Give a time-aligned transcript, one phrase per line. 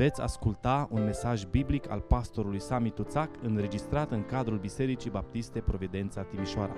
[0.00, 6.22] Veți asculta un mesaj biblic al pastorului Sami Tuțac înregistrat în cadrul Bisericii Baptiste Providența
[6.22, 6.76] Timișoara.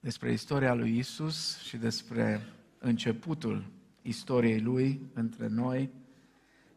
[0.00, 2.40] Despre istoria lui Isus și despre
[2.78, 3.64] începutul
[4.02, 5.90] istoriei lui între noi,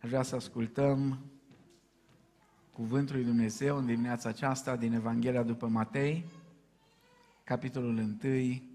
[0.02, 1.20] aș vrea să ascultăm
[2.74, 6.26] Cuvântul lui Dumnezeu în dimineața aceasta din Evanghelia după Matei,
[7.44, 8.69] capitolul 1,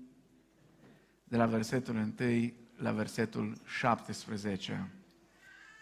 [1.25, 4.90] de la versetul 1 la versetul 17.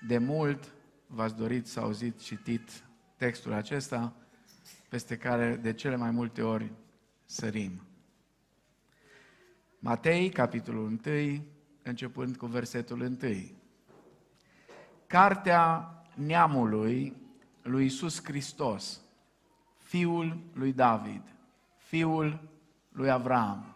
[0.07, 0.75] De mult
[1.07, 2.85] v-ați dorit să auziți citit
[3.17, 4.13] textul acesta,
[4.89, 6.73] peste care de cele mai multe ori
[7.25, 7.83] sărim.
[9.79, 11.45] Matei, capitolul 1,
[11.83, 13.19] începând cu versetul 1.
[15.07, 17.17] Cartea neamului
[17.63, 19.01] lui Isus Hristos,
[19.77, 21.23] fiul lui David,
[21.77, 22.49] fiul
[22.89, 23.72] lui Avram.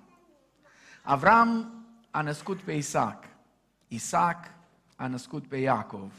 [1.08, 1.72] Avram
[2.10, 3.24] a născut pe Isaac,
[3.88, 4.50] Isaac
[4.96, 6.12] a născut pe Iacov,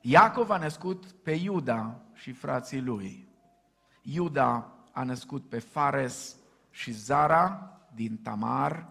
[0.00, 3.28] Iacov a născut pe Iuda și frații lui.
[4.02, 6.36] Iuda a născut pe Fares
[6.70, 8.88] și Zara din Tamar.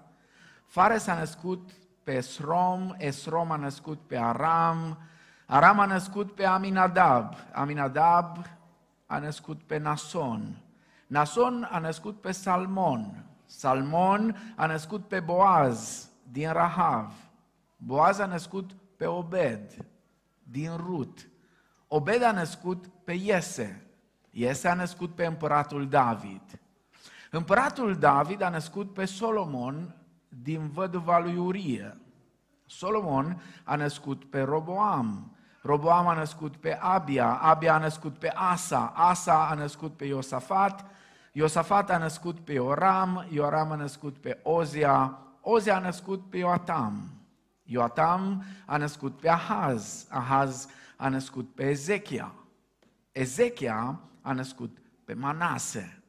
[0.66, 1.72] Fares a născut
[2.04, 4.98] pe Esrom, Esrom a născut pe Aram,
[5.46, 8.46] Aram a născut pe Aminadab, Aminadab
[9.06, 10.62] a născut pe Nason,
[11.08, 13.26] Nason a născut pe Salmon,
[13.58, 17.14] Salmon a născut pe Boaz din Rahav,
[17.78, 19.86] Boaz a născut pe Obed
[20.44, 21.30] din Rut,
[21.88, 23.88] Obed a născut pe Iese,
[24.30, 26.42] Iese a născut pe împăratul David.
[27.32, 29.96] Împăratul David a născut pe Solomon
[30.30, 31.98] din văduva lui Urie.
[32.66, 38.94] Solomon a născut pe Roboam, Roboam a născut pe Abia, Abia a născut pe Asa,
[38.96, 40.86] Asa a născut pe Iosafat,
[41.34, 47.12] Iosafat a născut pe Ioram, Ioram a născut pe Ozia, Ozia a născut pe Ioatam,
[47.64, 52.34] Ioatam a născut pe Ahaz, Ahaz a născut pe Ezechia,
[53.12, 56.04] Ezechia a născut pe Manase,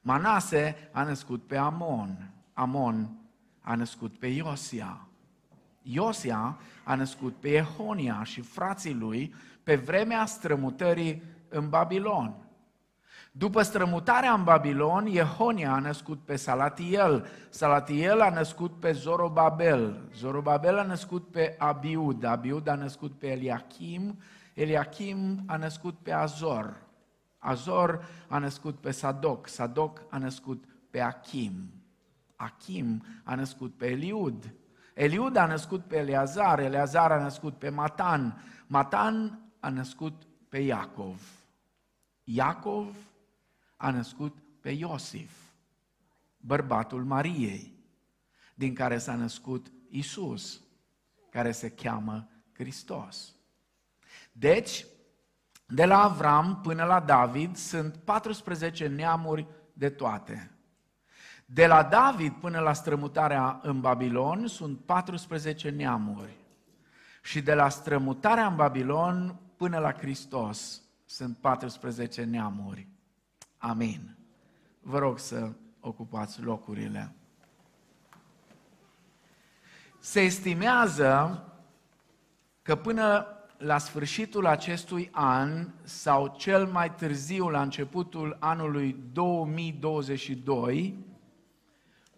[0.00, 3.16] Manase a născut pe Amon, Amon
[3.60, 5.06] a născut pe Iosia,
[5.82, 12.43] Iosia a născut pe Ehonia și frații lui pe vremea strămutării în Babilon.
[13.36, 20.78] După strămutarea în Babilon, Ehonia a născut pe Salatiel, Salatiel a născut pe Zorobabel, Zorobabel
[20.78, 24.18] a născut pe Abiud, Abiud a născut pe Eliachim,
[24.54, 26.76] Eliachim a născut pe Azor,
[27.38, 31.70] Azor a născut pe Sadoc, Sadoc a născut pe Achim,
[32.36, 34.54] Achim a născut pe Eliud,
[34.94, 41.20] Eliud a născut pe Eleazar, Eleazar a născut pe Matan, Matan a născut pe Iacov.
[42.24, 42.96] Iacov
[43.84, 45.30] a născut pe Iosif,
[46.36, 47.74] bărbatul Mariei,
[48.54, 50.60] din care s-a născut Isus,
[51.30, 53.34] care se cheamă Hristos.
[54.32, 54.86] Deci,
[55.66, 60.50] de la Avram până la David sunt 14 neamuri de toate.
[61.46, 66.36] De la David până la strămutarea în Babilon sunt 14 neamuri.
[67.22, 72.92] Și de la strămutarea în Babilon până la Hristos sunt 14 neamuri.
[73.66, 74.16] Amin.
[74.80, 77.14] Vă rog să ocupați locurile.
[79.98, 81.44] Se estimează
[82.62, 83.26] că până
[83.58, 90.98] la sfârșitul acestui an sau cel mai târziu la începutul anului 2022,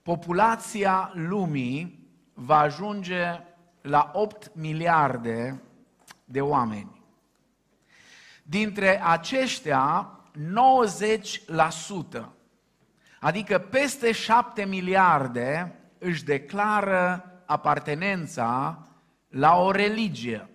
[0.03, 3.41] populația lumii va ajunge
[3.81, 5.63] la 8 miliarde
[6.25, 7.03] de oameni.
[8.43, 12.29] Dintre aceștia, 90%,
[13.21, 18.83] adică peste 7 miliarde, își declară apartenența
[19.29, 20.49] la o religie.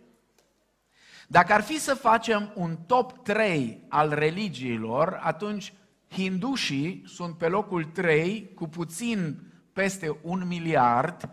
[1.28, 5.74] Dacă ar fi să facem un top 3 al religiilor, atunci
[6.10, 9.40] hindușii sunt pe locul 3 cu puțin
[9.74, 11.30] peste un miliard,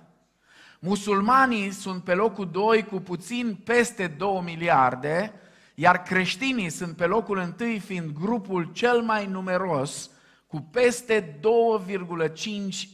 [0.79, 5.33] musulmanii sunt pe locul 2 cu puțin peste 2 miliarde,
[5.81, 10.11] iar creștinii sunt pe locul 1 fiind grupul cel mai numeros
[10.47, 12.41] cu peste 2,5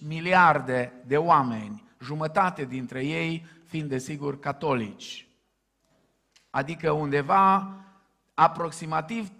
[0.06, 5.28] miliarde de oameni, jumătate dintre ei fiind desigur catolici.
[6.50, 7.74] Adică undeva
[8.34, 9.30] aproximativ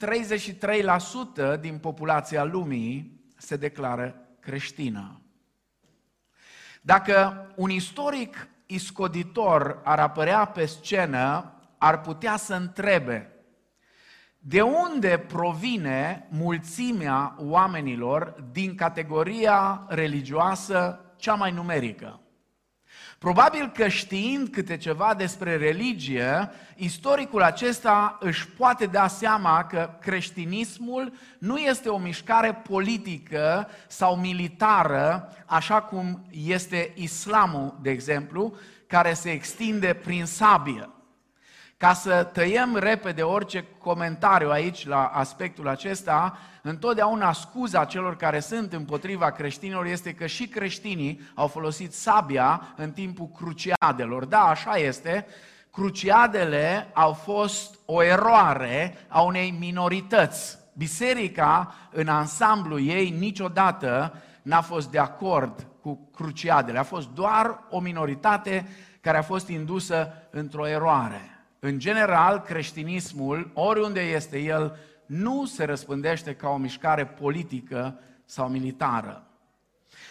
[1.57, 5.21] 33% din populația lumii se declară creștină.
[6.83, 13.29] Dacă un istoric iscoditor ar apărea pe scenă, ar putea să întrebe
[14.47, 22.21] de unde provine mulțimea oamenilor din categoria religioasă cea mai numerică?
[23.19, 31.13] Probabil că știind câte ceva despre religie, istoricul acesta își poate da seama că creștinismul
[31.39, 38.57] nu este o mișcare politică sau militară, așa cum este islamul, de exemplu,
[38.87, 40.94] care se extinde prin sabie.
[41.77, 48.73] Ca să tăiem repede orice comentariu aici la aspectul acesta, întotdeauna scuza celor care sunt
[48.73, 54.25] împotriva creștinilor este că și creștinii au folosit sabia în timpul cruciadelor.
[54.25, 55.27] Da, așa este.
[55.73, 60.59] Cruciadele au fost o eroare a unei minorități.
[60.77, 66.79] Biserica, în ansamblu ei, niciodată n-a fost de acord cu cruciadele.
[66.79, 68.69] A fost doar o minoritate
[69.01, 71.34] care a fost indusă într-o eroare.
[71.67, 79.27] În general, creștinismul, oriunde este el, nu se răspândește ca o mișcare politică sau militară.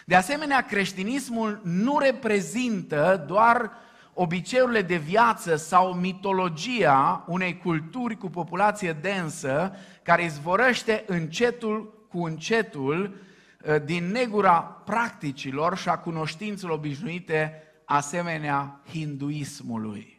[0.05, 3.71] De asemenea, creștinismul nu reprezintă doar
[4.13, 13.15] obiceiurile de viață sau mitologia unei culturi cu populație densă care izvorăște încetul cu încetul
[13.67, 20.12] ă, din negura practicilor și a cunoștințelor obișnuite asemenea hinduismului.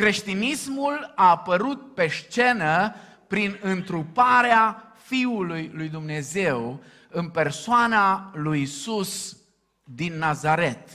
[0.00, 2.94] Creștinismul a apărut pe scenă
[3.26, 9.36] prin întruparea Fiului lui Dumnezeu în persoana lui Isus
[9.84, 10.88] din Nazaret.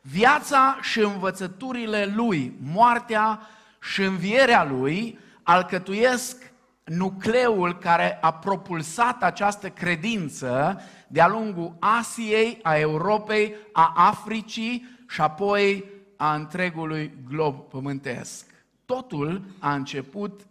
[0.00, 3.40] Viața și învățăturile lui, moartea
[3.80, 6.52] și învierea lui alcătuiesc
[6.84, 15.94] nucleul care a propulsat această credință de-a lungul Asiei, a Europei, a Africii și apoi
[16.16, 18.46] a întregului glob pământesc.
[18.84, 20.46] Totul a început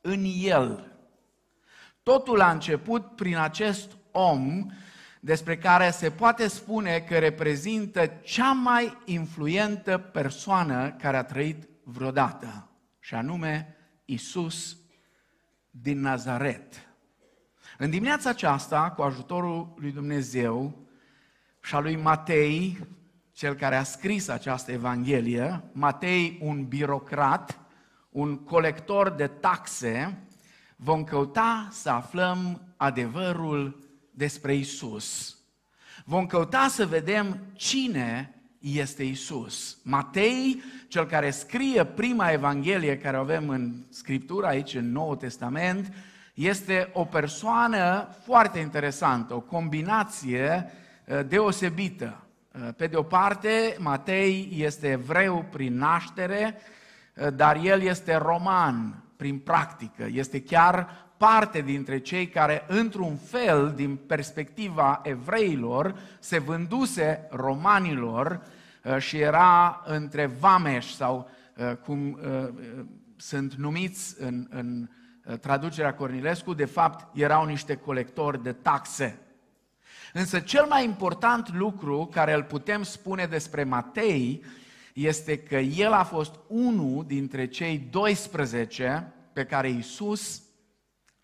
[0.00, 0.92] în el.
[2.02, 4.66] Totul a început prin acest om
[5.20, 12.68] despre care se poate spune că reprezintă cea mai influentă persoană care a trăit vreodată,
[13.00, 14.76] și anume Isus
[15.70, 16.88] din Nazaret.
[17.78, 20.86] În dimineața aceasta, cu ajutorul lui Dumnezeu
[21.62, 22.78] și a lui Matei,
[23.38, 27.58] cel care a scris această Evanghelie, Matei, un birocrat,
[28.10, 30.18] un colector de taxe,
[30.76, 35.36] vom căuta să aflăm adevărul despre Isus.
[36.04, 39.78] Vom căuta să vedem cine este Isus.
[39.82, 45.92] Matei, cel care scrie prima Evanghelie care o avem în Scriptură, aici în Noul Testament,
[46.34, 50.70] este o persoană foarte interesantă, o combinație
[51.04, 52.22] eh, deosebită.
[52.66, 56.54] Eh, pe de o parte, Matei este evreu prin naștere,
[57.14, 60.06] eh, dar el este roman prin practică.
[60.12, 68.42] Este chiar parte dintre cei care, într-un fel, din perspectiva evreilor, se vânduse romanilor
[68.82, 71.30] eh, și era între vameș sau
[71.84, 72.18] cum
[73.16, 74.88] sunt numiți în, în
[75.40, 79.18] traducerea Cornilescu, de fapt erau niște colectori de taxe.
[80.12, 84.44] Însă cel mai important lucru care îl putem spune despre Matei
[84.92, 90.42] este că el a fost unul dintre cei 12 pe care Iisus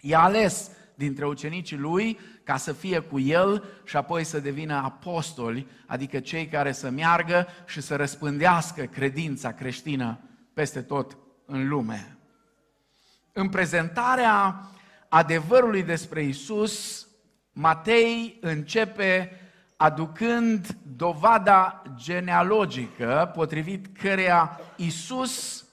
[0.00, 5.66] i-a ales dintre ucenicii lui ca să fie cu el și apoi să devină apostoli,
[5.86, 10.18] adică cei care să meargă și să răspândească credința creștină
[10.52, 12.18] peste tot în lume.
[13.32, 14.68] În prezentarea
[15.08, 17.06] adevărului despre Isus,
[17.56, 19.40] Matei începe
[19.76, 25.64] aducând dovada genealogică potrivit căreia Isus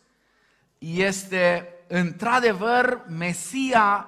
[0.77, 4.07] este într-adevăr Mesia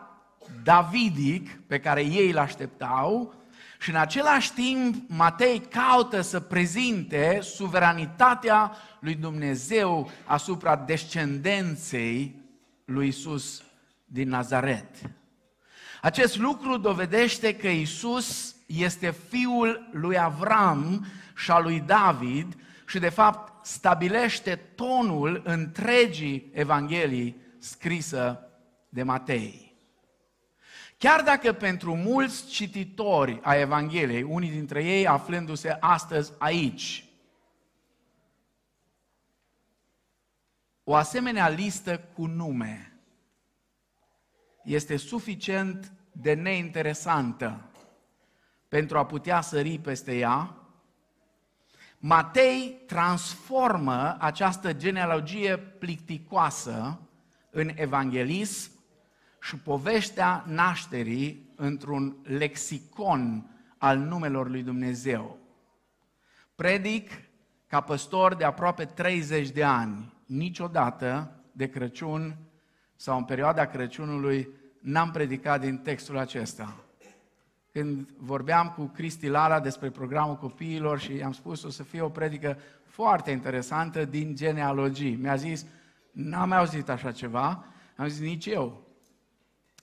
[0.64, 3.34] Davidic pe care ei îl așteptau
[3.80, 12.36] și în același timp Matei caută să prezinte suveranitatea lui Dumnezeu asupra descendenței
[12.86, 13.64] lui Isus
[14.06, 14.96] din Nazaret.
[16.04, 21.06] Acest lucru dovedește că Isus este fiul lui Avram
[21.36, 22.58] și al lui David
[22.88, 28.50] și de fapt stabilește tonul întregii Evangheliei scrisă
[28.90, 29.76] de Matei.
[30.98, 37.06] Chiar dacă pentru mulți cititori a Evangheliei, unii dintre ei aflându-se astăzi aici,
[40.84, 42.93] o asemenea listă cu nume
[44.64, 47.70] este suficient de neinteresantă
[48.68, 50.58] pentru a putea sări peste ea,
[52.06, 57.00] Matei transformă această genealogie plicticoasă
[57.50, 58.72] în evanghelism
[59.42, 65.38] și povestea nașterii într-un lexicon al numelor lui Dumnezeu.
[66.56, 67.12] Predic
[67.68, 72.38] ca păstor de aproape 30 de ani, niciodată de Crăciun
[73.04, 76.76] sau în perioada Crăciunului n-am predicat din textul acesta.
[77.72, 82.10] Când vorbeam cu Cristi Lara despre programul copiilor și i-am spus o să fie o
[82.10, 85.16] predică foarte interesantă din genealogii.
[85.16, 85.66] Mi-a zis,
[86.12, 87.66] n-am mai auzit așa ceva.
[87.96, 88.82] Am zis, nici eu.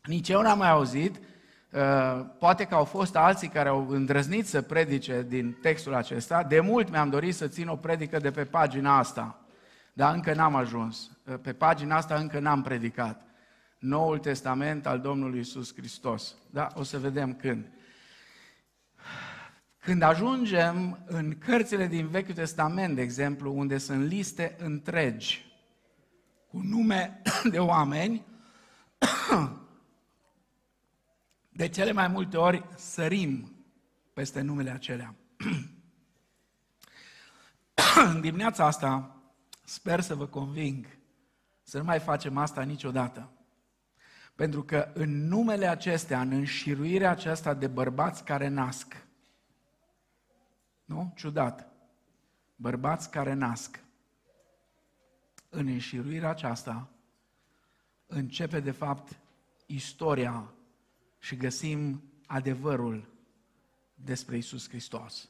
[0.04, 1.16] Nici eu n-am mai auzit.
[1.16, 6.42] Uh, poate că au fost alții care au îndrăznit să predice din textul acesta.
[6.42, 9.39] De mult mi-am dorit să țin o predică de pe pagina asta,
[9.92, 11.10] dar încă n-am ajuns.
[11.26, 13.24] Uh, pe pagina asta încă n-am predicat.
[13.78, 16.34] Noul Testament al Domnului Isus Hristos.
[16.50, 16.68] Da?
[16.74, 17.66] O să vedem când.
[19.78, 25.50] Când ajungem în cărțile din Vechiul Testament, de exemplu, unde sunt liste întregi
[26.48, 28.24] cu nume de oameni,
[31.48, 33.64] de cele mai multe ori sărim
[34.12, 35.14] peste numele acelea.
[38.14, 39.19] În dimineața asta
[39.70, 40.86] sper să vă conving
[41.62, 43.30] să nu mai facem asta niciodată.
[44.34, 49.06] Pentru că în numele acestea, în înșiruirea aceasta de bărbați care nasc,
[50.84, 51.12] nu?
[51.16, 51.72] Ciudat.
[52.56, 53.80] Bărbați care nasc.
[55.48, 56.90] În înșiruirea aceasta
[58.06, 59.18] începe de fapt
[59.66, 60.54] istoria
[61.18, 63.08] și găsim adevărul
[63.94, 65.28] despre Isus Hristos.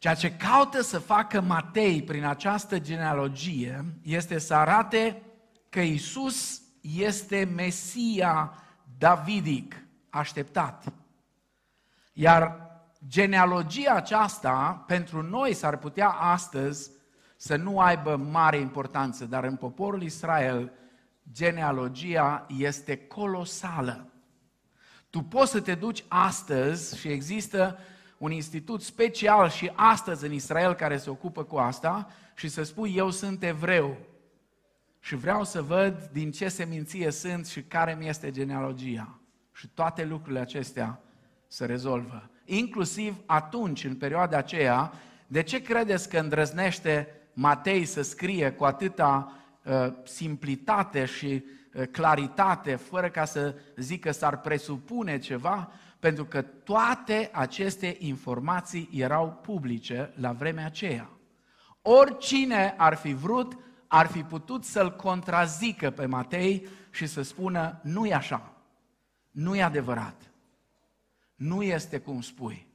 [0.00, 5.22] Ceea ce caută să facă Matei prin această genealogie este să arate
[5.68, 8.62] că Isus este Mesia
[8.98, 10.92] Davidic așteptat.
[12.12, 12.70] Iar
[13.08, 16.90] genealogia aceasta, pentru noi s-ar putea astăzi
[17.36, 20.72] să nu aibă mare importanță, dar în poporul Israel
[21.32, 24.12] genealogia este colosală.
[25.10, 27.78] Tu poți să te duci astăzi și există
[28.20, 32.96] un institut special și astăzi în Israel care se ocupă cu asta și să spui
[32.96, 33.96] eu sunt evreu
[34.98, 39.20] și vreau să văd din ce seminție sunt și care mi este genealogia.
[39.52, 41.00] Și toate lucrurile acestea
[41.46, 44.92] se rezolvă inclusiv atunci, în perioada aceea,
[45.26, 49.32] de ce credeți că îndrăznește Matei să scrie cu atâta
[49.64, 55.72] uh, simplitate și uh, claritate, fără ca să zică s-ar presupune ceva?
[56.00, 61.10] Pentru că toate aceste informații erau publice la vremea aceea.
[61.82, 68.06] Oricine ar fi vrut, ar fi putut să-l contrazică pe Matei și să spună, nu
[68.06, 68.52] e așa,
[69.30, 70.30] nu e adevărat
[71.40, 72.66] nu este cum spui.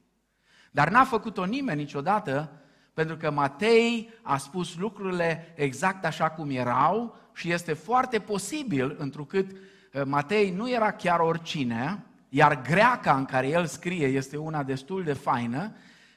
[0.71, 2.51] Dar n-a făcut-o nimeni niciodată,
[2.93, 9.51] pentru că Matei a spus lucrurile exact așa cum erau și este foarte posibil, întrucât
[9.51, 15.03] uh, Matei nu era chiar oricine, iar greaca în care el scrie este una destul
[15.03, 15.75] de faină,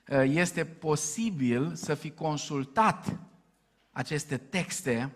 [0.08, 3.18] uh, este posibil să fi consultat
[3.92, 5.12] aceste texte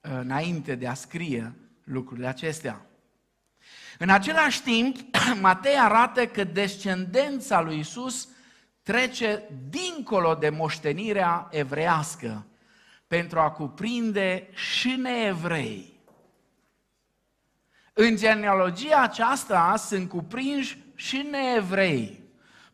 [0.00, 2.86] uh, înainte de a scrie lucrurile acestea.
[3.98, 4.96] În același timp,
[5.40, 8.28] Matei arată că descendența lui Isus
[8.82, 12.46] trece dincolo de moștenirea evrească
[13.06, 15.93] pentru a cuprinde și neevrei.
[17.96, 22.22] În genealogia aceasta sunt cuprinși și neevrei,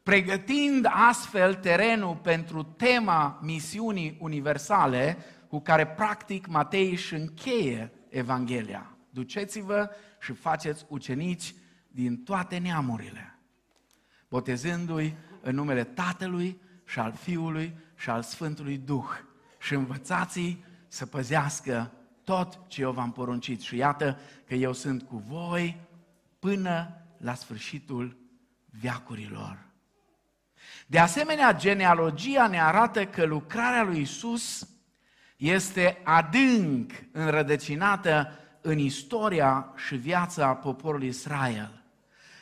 [0.02, 5.16] pregătind astfel terenul pentru tema misiunii universale
[5.48, 8.96] cu care practic Matei își încheie Evanghelia.
[9.10, 11.54] Duceți-vă și faceți ucenici
[11.88, 13.38] din toate neamurile,
[14.28, 19.10] botezându-i în numele Tatălui și al Fiului și al Sfântului Duh
[19.58, 20.58] și învățați
[20.88, 21.92] să păzească
[22.30, 23.60] tot ce eu v-am poruncit.
[23.60, 25.76] Și iată că eu sunt cu voi
[26.38, 28.16] până la sfârșitul
[28.80, 29.58] viacurilor.
[30.87, 34.68] De asemenea, genealogia ne arată că lucrarea lui Isus
[35.37, 41.82] este adânc înrădăcinată în istoria și viața poporului Israel.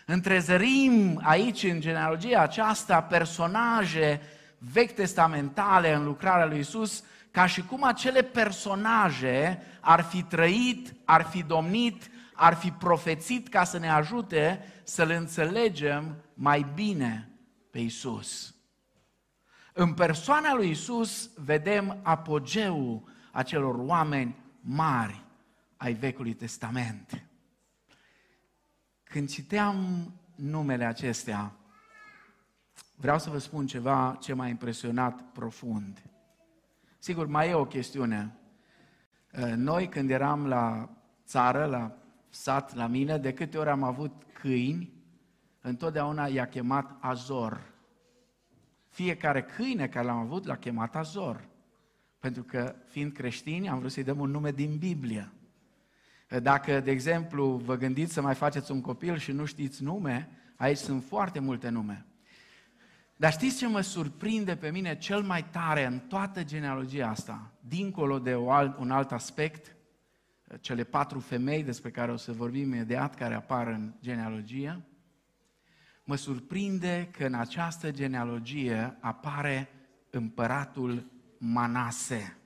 [0.06, 4.20] Întrezărim aici, în genealogia aceasta, personaje
[4.58, 7.04] vechi testamentale în lucrarea lui Isus,
[7.38, 13.64] ca și cum acele personaje ar fi trăit, ar fi domnit, ar fi profețit ca
[13.64, 17.30] să ne ajute să-L înțelegem mai bine
[17.70, 18.54] pe Isus.
[19.72, 23.02] În persoana lui Isus vedem apogeul
[23.32, 25.24] acelor oameni mari
[25.76, 27.26] ai Vechiului Testament.
[29.02, 31.52] Când citeam numele acestea,
[32.96, 36.02] vreau să vă spun ceva ce m-a impresionat profund.
[36.98, 38.36] Sigur, mai e o chestiune.
[39.38, 40.90] Uh, noi, când eram la
[41.26, 41.96] țară, la
[42.28, 44.92] sat, la mine, de câte ori am avut câini,
[45.60, 47.72] întotdeauna i-a chemat Azor.
[48.88, 51.48] Fiecare câine care l-am avut l-a chemat Azor.
[52.18, 55.32] Pentru că, fiind creștini, am vrut să-i dăm un nume din Biblie.
[56.42, 60.76] Dacă, de exemplu, vă gândiți să mai faceți un copil și nu știți nume, aici
[60.76, 62.07] sunt foarte multe nume.
[63.20, 68.18] Dar știți ce mă surprinde pe mine cel mai tare în toată genealogia asta, dincolo
[68.18, 68.36] de
[68.78, 69.76] un alt aspect,
[70.60, 74.82] cele patru femei despre care o să vorbim imediat, care apar în genealogie,
[76.04, 79.68] mă surprinde că în această genealogie apare
[80.10, 82.36] împăratul Manase.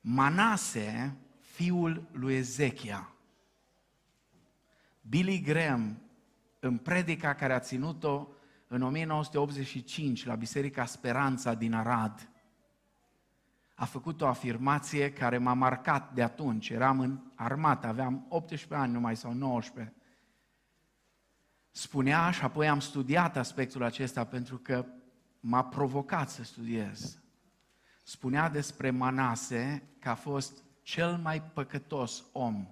[0.00, 3.12] Manase, fiul lui Ezechia.
[5.00, 6.02] Billy Graham,
[6.60, 8.28] în predica care a ținut-o
[8.74, 12.28] în 1985 la Biserica Speranța din Arad,
[13.74, 16.68] a făcut o afirmație care m-a marcat de atunci.
[16.68, 19.94] Eram în armată, aveam 18 ani numai sau 19.
[21.70, 24.86] Spunea și apoi am studiat aspectul acesta pentru că
[25.40, 27.18] m-a provocat să studiez.
[28.02, 32.66] Spunea despre Manase că a fost cel mai păcătos om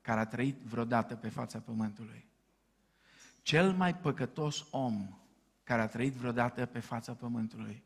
[0.00, 2.28] care a trăit vreodată pe fața pământului.
[3.42, 5.18] Cel mai păcătos om
[5.64, 7.82] care a trăit vreodată pe fața pământului.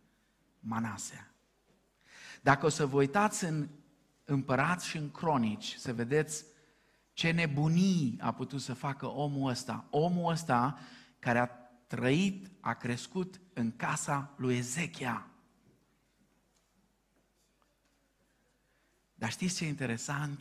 [0.60, 1.30] Manase.
[2.42, 3.68] Dacă o să vă uitați în
[4.24, 6.44] împărați și în cronici, să vedeți
[7.12, 9.86] ce nebunii a putut să facă omul ăsta.
[9.90, 10.78] Omul ăsta
[11.18, 11.46] care a
[11.86, 15.26] trăit, a crescut în casa lui Ezechia.
[19.14, 20.40] Dar știți ce e interesant?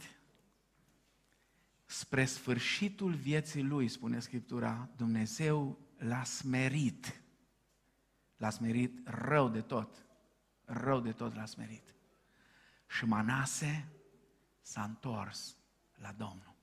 [1.85, 7.21] Spre sfârșitul vieții lui, spune Scriptura, Dumnezeu l-a smerit.
[8.37, 10.05] L-a smerit rău de tot.
[10.65, 11.93] Rău de tot l-a smerit.
[12.87, 13.87] Și Manase
[14.61, 15.57] s-a întors
[15.95, 16.55] la Domnul.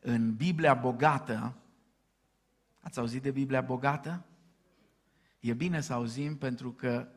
[0.00, 1.56] În Biblia bogată,
[2.80, 4.24] ați auzit de Biblia bogată?
[5.40, 7.08] E bine să auzim pentru că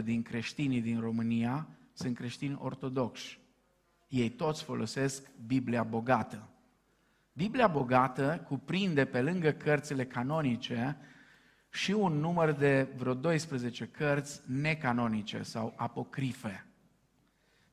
[0.00, 3.40] 80% din creștinii din România sunt creștini ortodoxi.
[4.08, 6.48] Ei toți folosesc Biblia bogată.
[7.32, 10.96] Biblia bogată cuprinde pe lângă cărțile canonice
[11.74, 16.66] și un număr de vreo 12 cărți necanonice sau apocrife.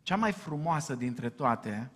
[0.02, 1.92] Cea mai frumoasă dintre toate,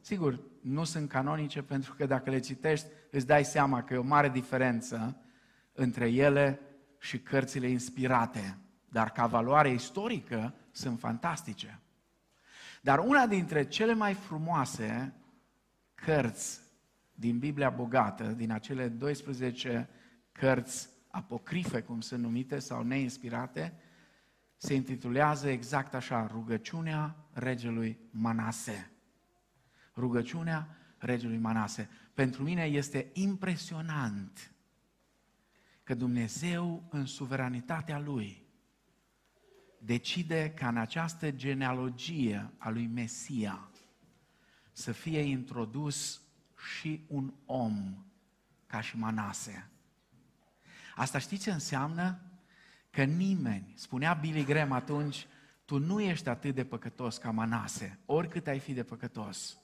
[0.00, 4.02] sigur, nu sunt canonice pentru că dacă le citești îți dai seama că e o
[4.02, 5.16] mare diferență
[5.72, 6.60] între ele
[6.98, 11.80] și cărțile inspirate, dar ca valoare istorică sunt fantastice.
[12.82, 15.14] Dar una dintre cele mai frumoase
[15.94, 16.60] cărți
[17.14, 19.88] din Biblia bogată, din acele 12
[20.32, 23.74] cărți apocrife, cum sunt numite, sau neinspirate,
[24.56, 28.90] se intitulează exact așa, rugăciunea regelui Manase.
[29.96, 31.88] Rugăciunea regelui Manase.
[32.14, 34.54] Pentru mine este impresionant
[35.82, 38.42] că Dumnezeu, în suveranitatea Lui,
[39.78, 43.68] decide ca în această genealogie a lui Mesia
[44.72, 46.22] să fie introdus
[46.76, 48.04] și un om
[48.66, 49.68] ca și Manase.
[50.94, 52.18] Asta știți ce înseamnă?
[52.90, 55.26] Că nimeni, spunea Billy Graham atunci,
[55.64, 59.58] tu nu ești atât de păcătos ca Manase, oricât ai fi de păcătos.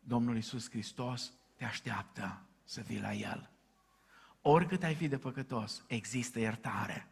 [0.00, 3.50] Domnul Iisus Hristos te așteaptă să vii la El.
[4.42, 7.06] Oricât ai fi de păcătos, există iertare.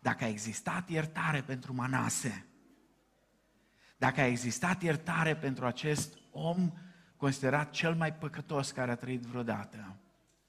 [0.00, 2.46] Dacă a existat iertare pentru Manase,
[3.96, 6.72] dacă a existat iertare pentru acest om
[7.16, 9.96] considerat cel mai păcătos care a trăit vreodată,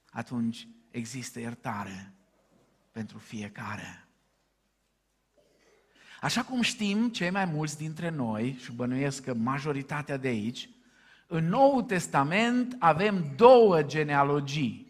[0.09, 2.13] atunci există iertare
[2.91, 4.07] pentru fiecare.
[6.21, 10.69] Așa cum știm cei mai mulți dintre noi, și bănuiesc că majoritatea de aici,
[11.27, 14.87] în Noul Testament avem două genealogii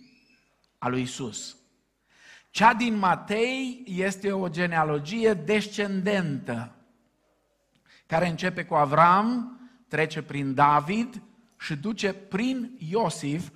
[0.78, 1.58] a lui Isus.
[2.50, 6.76] Cea din Matei este o genealogie descendentă,
[8.06, 11.22] care începe cu Avram, trece prin David
[11.60, 13.50] și duce prin Iosif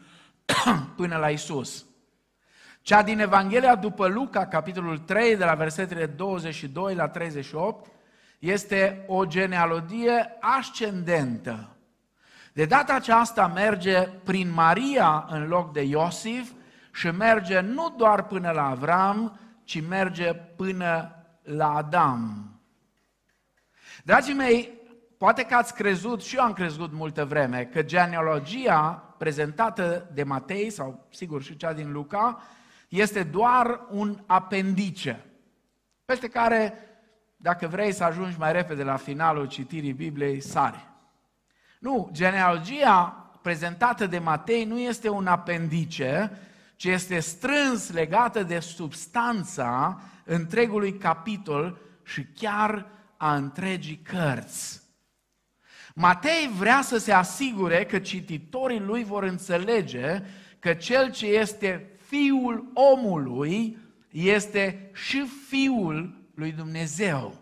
[0.95, 1.85] până la Isus.
[2.81, 7.91] Cea din Evanghelia după Luca, capitolul 3, de la versetele 22 la 38,
[8.39, 11.75] este o genealogie ascendentă.
[12.53, 16.51] De data aceasta merge prin Maria în loc de Iosif
[16.93, 22.51] și merge nu doar până la Avram, ci merge până la Adam.
[24.03, 24.69] Dragii mei,
[25.17, 30.69] poate că ați crezut, și eu am crezut multă vreme, că genealogia prezentată de Matei,
[30.69, 32.41] sau sigur și cea din Luca,
[32.91, 35.25] este doar un apendice,
[36.05, 36.73] peste care,
[37.37, 40.87] dacă vrei să ajungi mai repede la finalul citirii Bibliei, sari.
[41.79, 46.37] Nu, genealogia prezentată de Matei nu este un apendice,
[46.75, 52.85] ci este strâns legată de substanța întregului capitol și chiar
[53.17, 54.81] a întregii cărți.
[55.95, 60.21] Matei vrea să se asigure că cititorii lui vor înțelege
[60.59, 63.77] că cel ce este fiul omului
[64.09, 67.35] este și fiul lui Dumnezeu.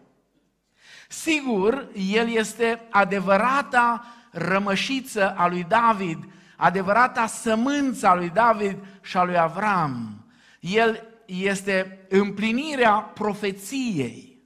[1.07, 6.17] Sigur, el este adevărata rămășiță a lui David,
[6.55, 10.25] adevărata sămânță a lui David și a lui Avram.
[10.59, 14.43] El este împlinirea profeției.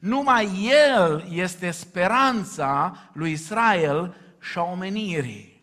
[0.00, 5.62] Numai El este speranța lui Israel și a omenirii.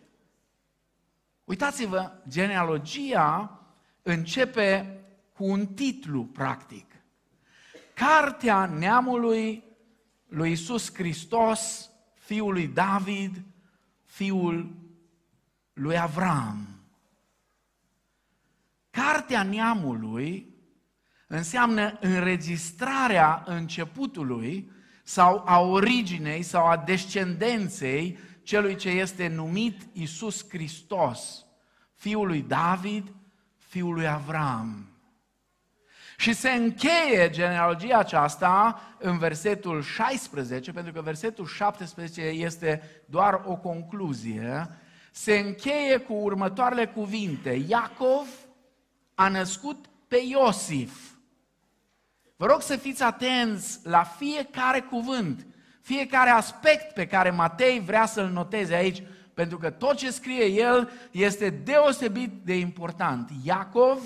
[1.44, 3.63] Uitați-vă, genealogia
[4.04, 5.00] începe
[5.34, 6.86] cu un titlu practic.
[7.94, 9.64] Cartea neamului
[10.28, 13.44] lui Isus Hristos, fiul lui David,
[14.06, 14.76] fiul
[15.74, 16.68] lui Avram.
[18.90, 20.54] Cartea neamului
[21.28, 24.72] înseamnă înregistrarea începutului
[25.04, 31.46] sau a originei sau a descendenței celui ce este numit Isus Hristos,
[31.96, 33.14] fiul lui David,
[33.74, 34.88] fiul lui Avram.
[36.18, 43.56] Și se încheie genealogia aceasta în versetul 16, pentru că versetul 17 este doar o
[43.56, 44.70] concluzie,
[45.12, 47.64] se încheie cu următoarele cuvinte.
[47.68, 48.28] Iacov
[49.16, 51.12] a născut pe Iosif.
[52.36, 55.46] Vă rog să fiți atenți la fiecare cuvânt,
[55.82, 60.90] fiecare aspect pe care Matei vrea să-l noteze aici, pentru că tot ce scrie el
[61.12, 63.32] este deosebit de important.
[63.44, 64.00] Iacov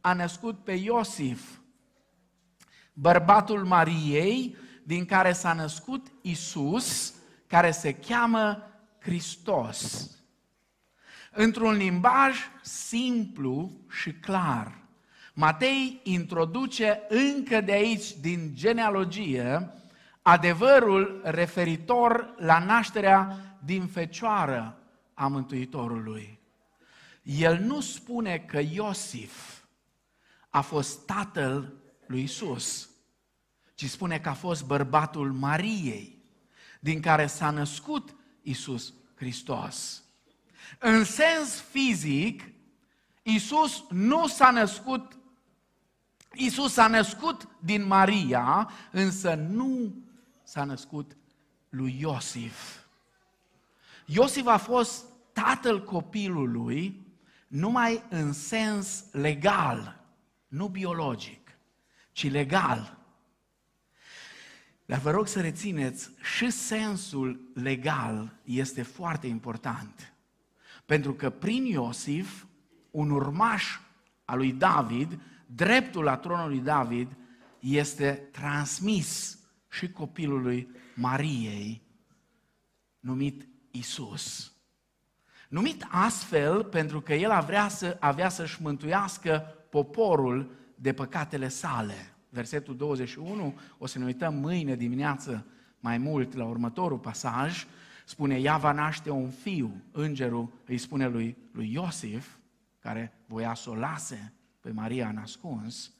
[0.00, 1.42] a născut pe Iosif,
[2.92, 7.14] bărbatul Mariei, din care s-a născut Isus,
[7.46, 8.62] care se cheamă
[8.98, 10.10] Hristos.
[11.32, 14.78] Într-un limbaj simplu și clar.
[15.34, 19.70] Matei introduce încă de aici, din genealogie,
[20.22, 24.78] adevărul referitor la nașterea din fecioară
[25.14, 26.38] a Mântuitorului.
[27.22, 29.62] El nu spune că Iosif
[30.50, 31.72] a fost tatăl
[32.06, 32.88] lui Isus,
[33.74, 36.22] ci spune că a fost bărbatul Mariei,
[36.80, 40.04] din care s-a născut Isus Hristos.
[40.78, 42.42] În sens fizic,
[43.22, 45.18] Isus nu s-a născut
[46.34, 49.94] Isus s-a născut din Maria, însă nu
[50.42, 51.16] s-a născut
[51.68, 52.83] lui Iosif.
[54.04, 57.06] Iosif a fost tatăl copilului
[57.46, 60.04] numai în sens legal,
[60.48, 61.58] nu biologic,
[62.12, 62.98] ci legal.
[64.86, 70.12] Dar vă rog să rețineți, și sensul legal este foarte important.
[70.86, 72.44] Pentru că prin Iosif,
[72.90, 73.78] un urmaș
[74.24, 77.16] al lui David, dreptul la tronul lui David,
[77.58, 79.38] este transmis
[79.70, 81.82] și copilului Mariei,
[83.00, 84.52] numit Isus.
[85.48, 92.14] Numit astfel pentru că el avea, să, avea să-și mântuiască poporul de păcatele sale.
[92.28, 95.46] Versetul 21, o să ne uităm mâine dimineață
[95.80, 97.66] mai mult la următorul pasaj,
[98.04, 102.36] spune, ea va naște un fiu, îngerul îi spune lui, lui Iosif,
[102.80, 105.92] care voia să o lase pe Maria nascuns,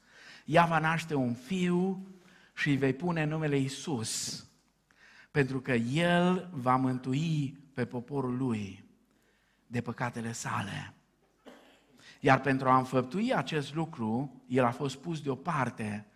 [0.45, 2.07] ea va naște un fiu
[2.55, 4.45] și îi vei pune numele Isus,
[5.31, 8.85] pentru că el va mântui pe poporul lui
[9.67, 10.95] de păcatele sale.
[12.21, 16.07] Iar pentru a înfăptui acest lucru, el a fost pus deoparte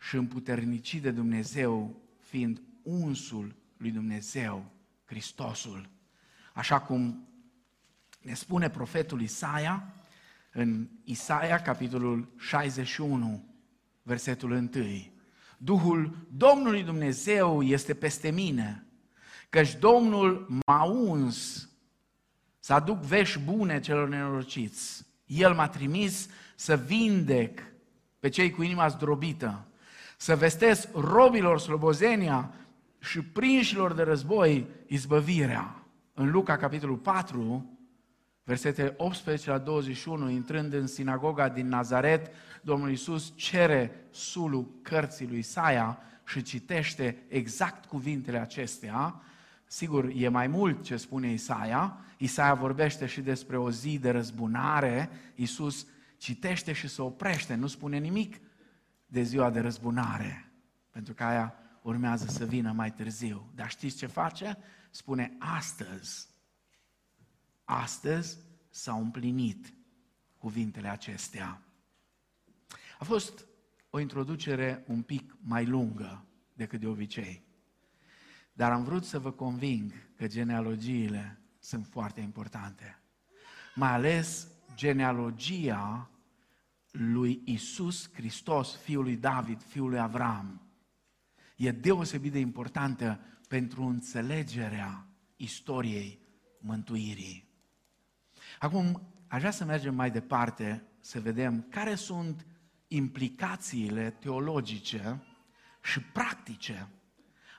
[0.00, 4.70] și împuternicit de Dumnezeu, fiind unsul lui Dumnezeu,
[5.04, 5.88] Hristosul.
[6.54, 7.28] Așa cum
[8.22, 9.92] ne spune profetul Isaia,
[10.52, 13.44] în Isaia, capitolul 61,
[14.02, 14.68] versetul 1.
[15.58, 18.87] Duhul Domnului Dumnezeu este peste mine,
[19.48, 21.68] căci Domnul m-a uns
[22.58, 25.06] să aduc vești bune celor nenorociți.
[25.26, 27.60] El m-a trimis să vindec
[28.18, 29.66] pe cei cu inima zdrobită,
[30.16, 32.52] să vestesc robilor slobozenia
[32.98, 35.82] și prinșilor de război izbăvirea.
[36.14, 37.78] În Luca, capitolul 4,
[38.44, 42.30] versetele 18 la 21, intrând în sinagoga din Nazaret,
[42.62, 49.22] Domnul Iisus cere sulul cărții lui Isaia și citește exact cuvintele acestea.
[49.68, 52.04] Sigur, e mai mult ce spune Isaia.
[52.18, 55.10] Isaia vorbește și despre o zi de răzbunare.
[55.34, 58.40] Iisus citește și se oprește, nu spune nimic
[59.06, 60.52] de ziua de răzbunare,
[60.90, 63.52] pentru că aia urmează să vină mai târziu.
[63.54, 64.58] Dar știți ce face?
[64.90, 66.28] Spune astăzi.
[67.64, 69.72] Astăzi s-a împlinit
[70.38, 71.62] cuvintele acestea.
[72.98, 73.44] A fost
[73.90, 77.47] o introducere un pic mai lungă decât de obicei.
[78.58, 82.98] Dar am vrut să vă conving că genealogiile sunt foarte importante.
[83.74, 86.10] Mai ales genealogia
[86.90, 90.70] lui Isus Hristos, fiul lui David, fiul lui Avram,
[91.56, 96.18] e deosebit de importantă pentru înțelegerea istoriei
[96.60, 97.48] mântuirii.
[98.58, 102.46] Acum, aș vrea să mergem mai departe, să vedem care sunt
[102.88, 105.22] implicațiile teologice
[105.82, 106.88] și practice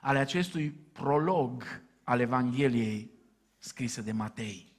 [0.00, 1.64] ale acestui prolog
[2.04, 3.10] al Evangheliei
[3.58, 4.72] scrisă de Matei.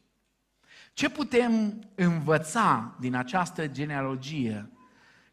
[0.94, 4.72] Ce putem învăța din această genealogie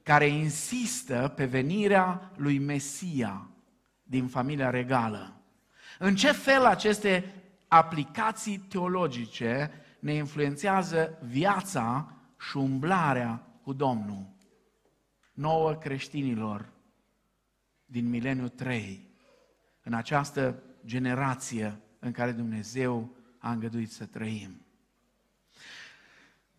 [0.02, 3.48] care insistă pe venirea lui Mesia
[4.02, 5.40] din familia regală?
[5.98, 7.34] În ce fel aceste
[7.68, 14.26] aplicații teologice ne influențează viața și umblarea cu Domnul?
[15.32, 16.72] Nouă creștinilor
[17.84, 19.07] din mileniul 3,
[19.88, 24.60] în această generație în care Dumnezeu a îngăduit să trăim.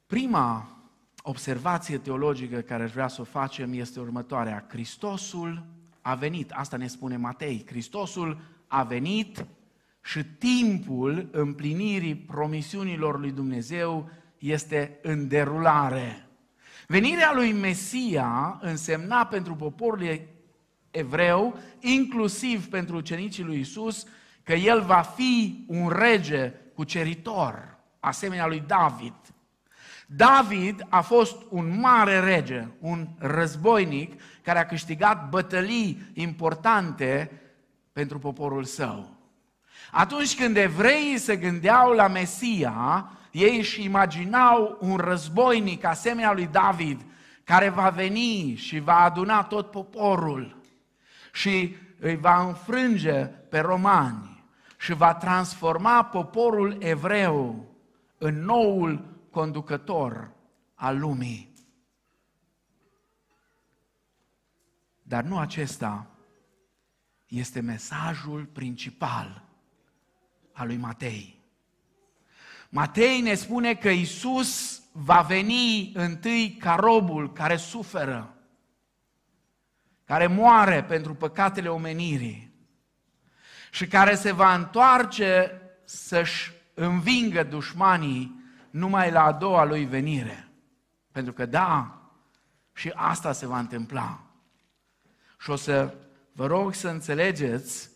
[0.06, 0.78] Prima
[1.22, 4.66] observație teologică care aș vrea să o facem este următoarea.
[4.70, 5.66] Hristosul
[6.02, 9.46] a venit, asta ne spune Matei, Hristosul a venit
[10.02, 16.28] și timpul împlinirii promisiunilor lui Dumnezeu este în derulare.
[16.88, 20.28] Venirea lui Mesia însemna pentru poporul
[20.92, 24.06] evreu, inclusiv pentru ucenicii lui Isus,
[24.44, 29.14] că el va fi un rege cuceritor, asemenea lui David.
[30.06, 37.32] David a fost un mare rege, un războinic care a câștigat bătălii importante
[37.94, 39.18] pentru poporul său.
[39.92, 47.02] Atunci când evreii se gândeau la Mesia, ei își imaginau un războinic asemenea lui David,
[47.44, 50.59] care va veni și va aduna tot poporul
[51.32, 54.44] și îi va înfrânge pe romani
[54.78, 57.66] și va transforma poporul evreu
[58.18, 60.32] în noul conducător
[60.76, 61.54] al lumii.
[65.02, 66.08] Dar nu acesta
[67.28, 69.44] este mesajul principal
[70.52, 71.40] al lui Matei.
[72.70, 78.34] Matei ne spune că Isus va veni întâi ca robul care suferă,
[80.10, 82.54] care moare pentru păcatele omenirii
[83.72, 90.48] și care se va întoarce să-și învingă dușmanii numai la a doua lui venire.
[91.12, 92.02] Pentru că da,
[92.74, 94.24] și asta se va întâmpla.
[95.40, 95.96] Și o să
[96.32, 97.90] vă rog să înțelegeți,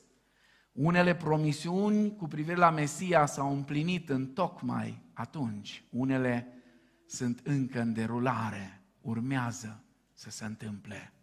[0.72, 5.84] unele promisiuni cu privire la Mesia s-au împlinit în tocmai atunci.
[5.90, 6.64] Unele
[7.08, 11.14] sunt încă în derulare, urmează să se întâmple.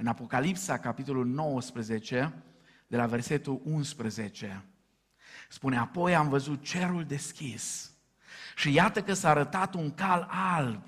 [0.00, 2.32] În Apocalipsa, capitolul 19,
[2.86, 4.64] de la versetul 11,
[5.48, 7.92] spune, apoi am văzut cerul deschis
[8.56, 10.82] și iată că s-a arătat un cal alb.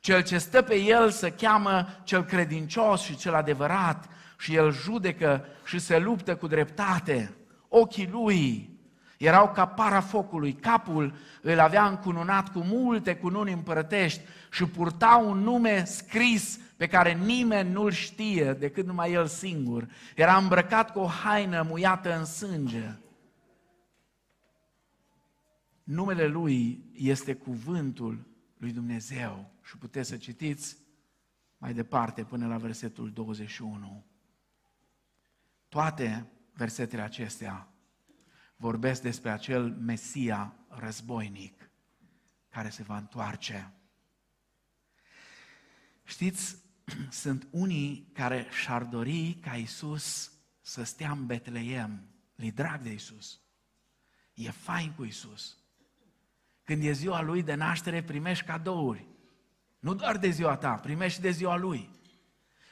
[0.00, 4.08] Cel ce stă pe el se cheamă cel credincios și cel adevărat
[4.38, 7.34] și el judecă și se luptă cu dreptate.
[7.68, 8.70] Ochii lui
[9.18, 15.38] erau ca para focului, capul îl avea încununat cu multe cununi împărătești și purta un
[15.38, 19.88] nume scris pe care nimeni nu-l știe decât numai el singur.
[20.14, 22.98] Era îmbrăcat cu o haină muiată în sânge
[25.88, 28.26] numele Lui este cuvântul
[28.56, 29.50] lui Dumnezeu.
[29.62, 30.76] Și puteți să citiți
[31.58, 34.04] mai departe până la versetul 21.
[35.68, 37.68] Toate versetele acestea
[38.58, 41.70] vorbesc despre acel Mesia războinic
[42.48, 43.72] care se va întoarce.
[46.04, 46.56] Știți,
[47.10, 53.40] sunt unii care și-ar dori ca Isus să stea în Betleem, li drag de Isus.
[54.34, 55.56] E fain cu Isus.
[56.64, 59.06] Când e ziua lui de naștere, primești cadouri.
[59.78, 61.90] Nu doar de ziua ta, primești de ziua lui.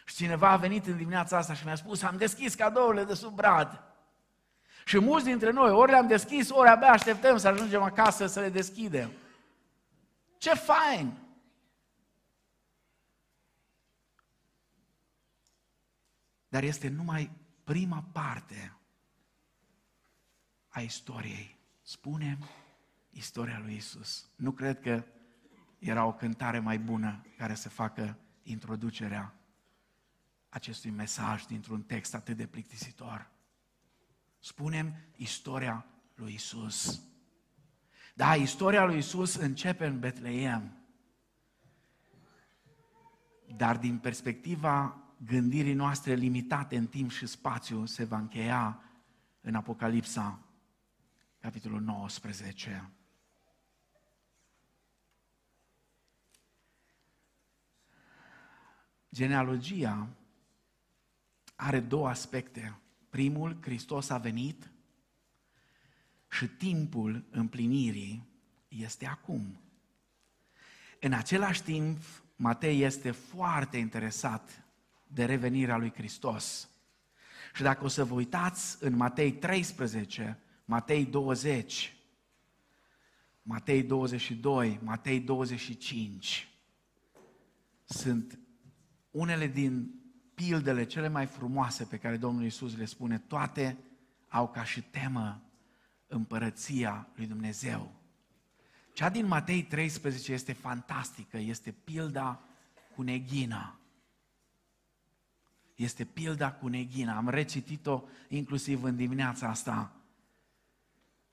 [0.04, 3.34] Și cineva a venit în dimineața asta și mi-a spus, am deschis cadourile de sub
[3.34, 3.85] brad.
[4.86, 8.48] Și mulți dintre noi, ori le-am deschis, ori abia așteptăm să ajungem acasă să le
[8.48, 9.12] deschidem.
[10.38, 11.12] Ce fain!
[16.48, 17.30] Dar este numai
[17.64, 18.76] prima parte
[20.68, 21.58] a istoriei.
[21.82, 22.38] Spunem
[23.10, 24.28] istoria lui Isus.
[24.36, 25.04] Nu cred că
[25.78, 29.34] era o cântare mai bună care să facă introducerea
[30.48, 33.34] acestui mesaj dintr-un text atât de plictisitor.
[34.46, 37.02] Spunem istoria lui Isus.
[38.14, 40.76] Da, istoria lui Isus începe în Betleem.
[43.56, 48.82] dar din perspectiva gândirii noastre limitate în timp și spațiu se va încheia
[49.40, 50.40] în Apocalipsa,
[51.40, 52.90] capitolul 19.
[59.12, 60.08] Genealogia
[61.56, 62.80] are două aspecte.
[63.16, 64.70] Primul, Hristos a venit
[66.30, 68.28] și timpul împlinirii
[68.68, 69.60] este acum.
[71.00, 71.98] În același timp,
[72.36, 74.64] Matei este foarte interesat
[75.06, 76.68] de revenirea lui Hristos.
[77.54, 81.96] Și dacă o să vă uitați în Matei 13, Matei 20,
[83.42, 86.48] Matei 22, Matei 25,
[87.84, 88.38] sunt
[89.10, 90.00] unele din
[90.36, 93.78] pildele cele mai frumoase pe care Domnul Iisus le spune, toate
[94.28, 95.42] au ca și temă
[96.06, 97.92] împărăția lui Dumnezeu.
[98.92, 102.42] Cea din Matei 13 este fantastică, este pilda
[102.94, 103.78] cu neghina.
[105.74, 107.16] Este pilda cu neghina.
[107.16, 109.92] Am recitit-o inclusiv în dimineața asta.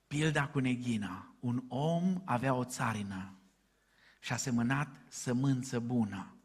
[0.07, 1.35] Pilda cu neghina.
[1.39, 3.33] Un om avea o țarină
[4.19, 6.35] și a semănat sămânță bună.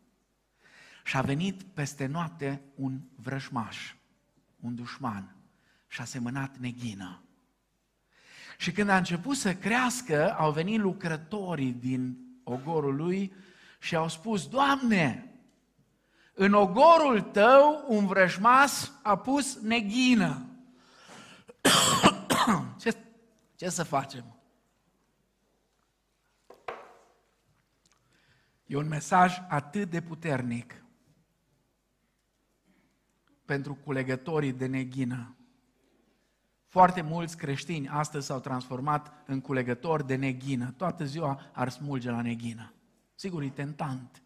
[1.08, 3.94] Și a venit peste noapte un vrăjmaș,
[4.60, 5.36] un dușman,
[5.86, 7.22] și a semănat neghină.
[8.58, 13.32] Și când a început să crească, au venit lucrătorii din ogorul lui
[13.78, 15.34] și au spus, Doamne,
[16.34, 20.46] în ogorul tău un vrăjmas a pus neghină.
[22.80, 22.96] ce,
[23.56, 24.24] ce să facem?
[28.66, 30.82] E un mesaj atât de puternic
[33.48, 35.36] pentru culegătorii de neghină.
[36.66, 40.74] Foarte mulți creștini astăzi s-au transformat în culegători de neghină.
[40.76, 42.72] Toată ziua ar smulge la neghină.
[43.14, 44.22] Sigur, e tentant.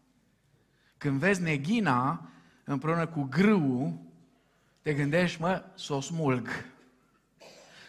[0.97, 2.29] Când vezi neghina
[2.63, 3.99] împreună cu grâul,
[4.81, 6.47] te gândești, mă, să o smulg.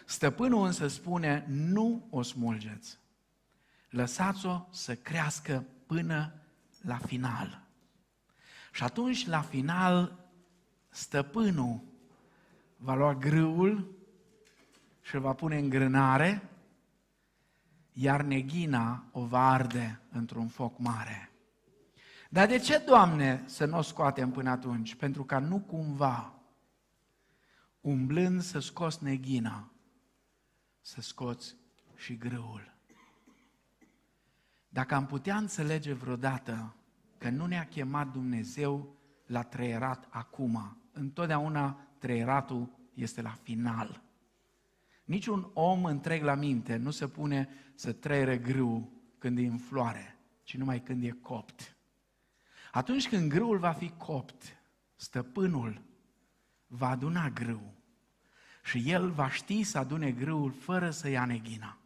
[0.05, 2.97] Stăpânul însă spune, nu o smulgeți.
[3.89, 6.33] Lăsați-o să crească până
[6.81, 7.61] la final.
[8.71, 10.24] Și atunci, la final,
[10.95, 11.81] stăpânul
[12.77, 13.95] va lua grâul
[15.01, 16.49] și îl va pune în grânare,
[17.91, 21.29] iar neghina o va arde într-un foc mare.
[22.29, 24.95] Dar de ce, Doamne, să nu o scoatem până atunci?
[24.95, 26.33] Pentru ca nu cumva,
[27.81, 29.71] umblând să scoți neghina,
[30.81, 31.55] să scoți
[31.95, 32.73] și grâul.
[34.69, 36.75] Dacă am putea înțelege vreodată
[37.17, 44.01] că nu ne-a chemat Dumnezeu la treierat acum, întotdeauna treieratul este la final.
[45.03, 50.17] Niciun om întreg la minte nu se pune să treiere grâu când e în floare,
[50.43, 51.75] ci numai când e copt.
[52.71, 54.43] Atunci când grâul va fi copt,
[54.95, 55.81] stăpânul
[56.67, 57.73] va aduna grâu
[58.63, 61.77] și el va ști să adune grâul fără să ia neghina.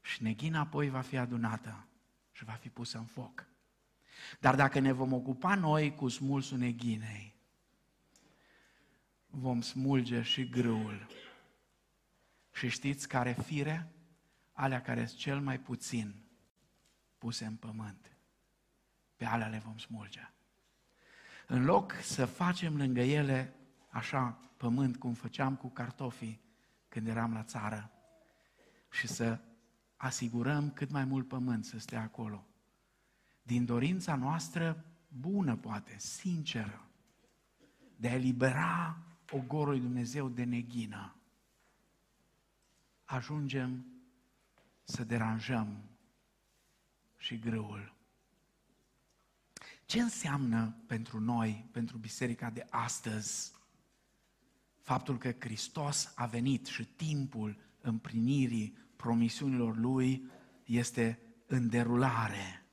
[0.00, 1.86] Și neghina apoi va fi adunată
[2.32, 3.46] și va fi pusă în foc.
[4.40, 7.29] Dar dacă ne vom ocupa noi cu smulsul neghinei,
[9.30, 11.06] vom smulge și grâul.
[12.52, 13.92] Și știți care fire?
[14.52, 16.24] Alea care sunt cel mai puțin
[17.18, 18.16] puse în pământ.
[19.16, 20.30] Pe alea le vom smulge.
[21.46, 23.54] În loc să facem lângă ele
[23.88, 26.40] așa pământ cum făceam cu cartofii
[26.88, 27.90] când eram la țară
[28.90, 29.40] și să
[29.96, 32.46] asigurăm cât mai mult pământ să stea acolo.
[33.42, 36.88] Din dorința noastră bună, poate, sinceră,
[37.96, 38.98] de a elibera
[39.30, 41.14] ogorul lui Dumnezeu de neghină,
[43.04, 43.86] ajungem
[44.82, 45.84] să deranjăm
[47.16, 47.94] și grâul.
[49.84, 53.52] Ce înseamnă pentru noi, pentru biserica de astăzi,
[54.80, 60.30] faptul că Hristos a venit și timpul împlinirii promisiunilor Lui
[60.64, 62.66] este în derulare.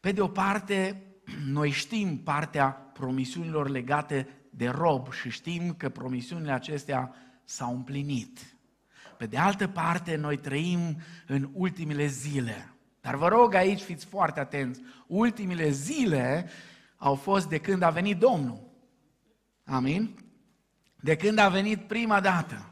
[0.00, 1.06] Pe de o parte,
[1.44, 8.38] noi știm partea promisiunilor legate de rob și știm că promisiunile acestea s-au împlinit.
[9.16, 12.72] Pe de altă parte, noi trăim în ultimele zile.
[13.00, 16.50] Dar vă rog aici, fiți foarte atenți, ultimele zile
[16.96, 18.60] au fost de când a venit Domnul.
[19.64, 20.18] Amin?
[20.96, 22.70] De când a venit prima dată.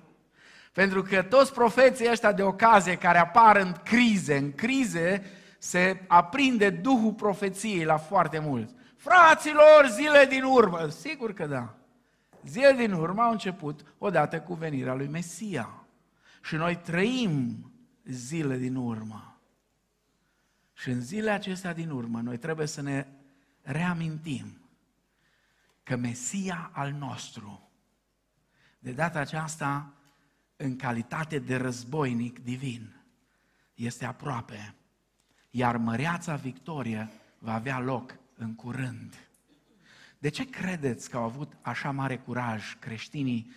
[0.73, 5.25] Pentru că toți profeții ăștia de ocazie care apar în crize, în crize
[5.59, 8.75] se aprinde Duhul profeției la foarte mulți.
[8.97, 10.89] Fraților, zile din urmă.
[10.89, 11.78] Sigur că da.
[12.49, 15.87] Zile din urmă au început odată cu venirea lui Mesia.
[16.43, 17.71] Și noi trăim
[18.05, 19.41] zile din urmă.
[20.75, 23.07] Și în zilele acestea din urmă, noi trebuie să ne
[23.63, 24.59] reamintim
[25.83, 27.71] că Mesia al nostru,
[28.79, 29.93] de data aceasta
[30.57, 33.03] în calitate de războinic divin,
[33.75, 34.75] este aproape,
[35.51, 39.28] iar măreața victorie va avea loc în curând.
[40.19, 43.51] De ce credeți că au avut așa mare curaj creștinii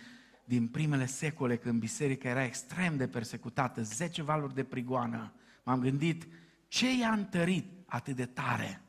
[0.44, 5.32] din primele secole, când biserica era extrem de persecutată, 10 valuri de prigoană?
[5.62, 6.26] M-am gândit,
[6.68, 8.82] ce i-a întărit atât de tare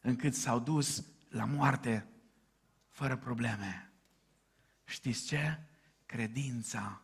[0.00, 2.06] încât s-au dus la moarte
[2.90, 3.92] fără probleme?
[4.84, 5.58] Știți ce?
[6.06, 7.02] Credința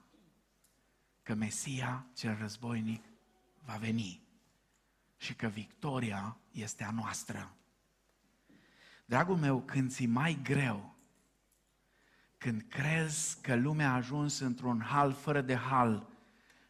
[1.22, 3.05] că Mesia cel războinic
[3.64, 4.22] va veni
[5.16, 7.55] și că victoria este a noastră.
[9.11, 10.94] Dragul meu, când ți mai greu,
[12.38, 16.08] când crezi că lumea a ajuns într-un hal fără de hal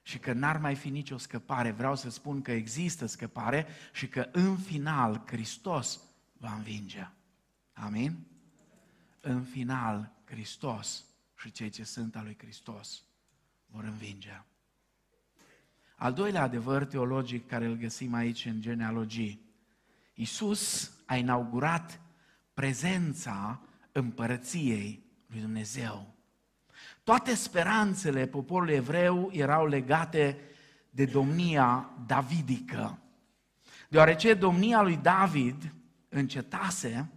[0.02, 4.28] și că n-ar mai fi nicio scăpare, vreau să spun că există scăpare și că
[4.32, 6.00] în final Hristos
[6.32, 7.08] va învinge.
[7.72, 8.26] Amin?
[9.20, 11.04] În final, Hristos
[11.36, 13.02] și cei ce sunt al lui Hristos
[13.66, 14.42] vor învinge.
[15.96, 19.40] Al doilea adevăr teologic care îl găsim aici în genealogii.
[20.14, 22.00] Iisus a inaugurat
[22.60, 23.60] prezența
[23.92, 26.14] împărăției lui Dumnezeu.
[27.04, 30.38] Toate speranțele poporului evreu erau legate
[30.90, 32.98] de domnia davidică.
[33.88, 35.74] Deoarece domnia lui David
[36.08, 37.10] încetase,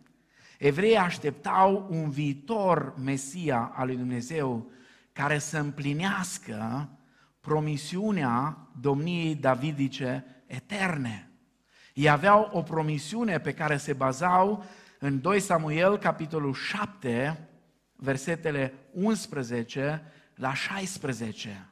[0.60, 4.72] evreii așteptau un viitor Mesia al lui Dumnezeu
[5.14, 6.90] care să împlinească
[7.40, 11.32] promisiunea domniei davidice eterne.
[11.94, 14.66] Ei aveau o promisiune pe care se bazau
[15.06, 17.48] în 2 Samuel, capitolul 7,
[17.96, 20.04] versetele 11
[20.36, 21.70] la 16.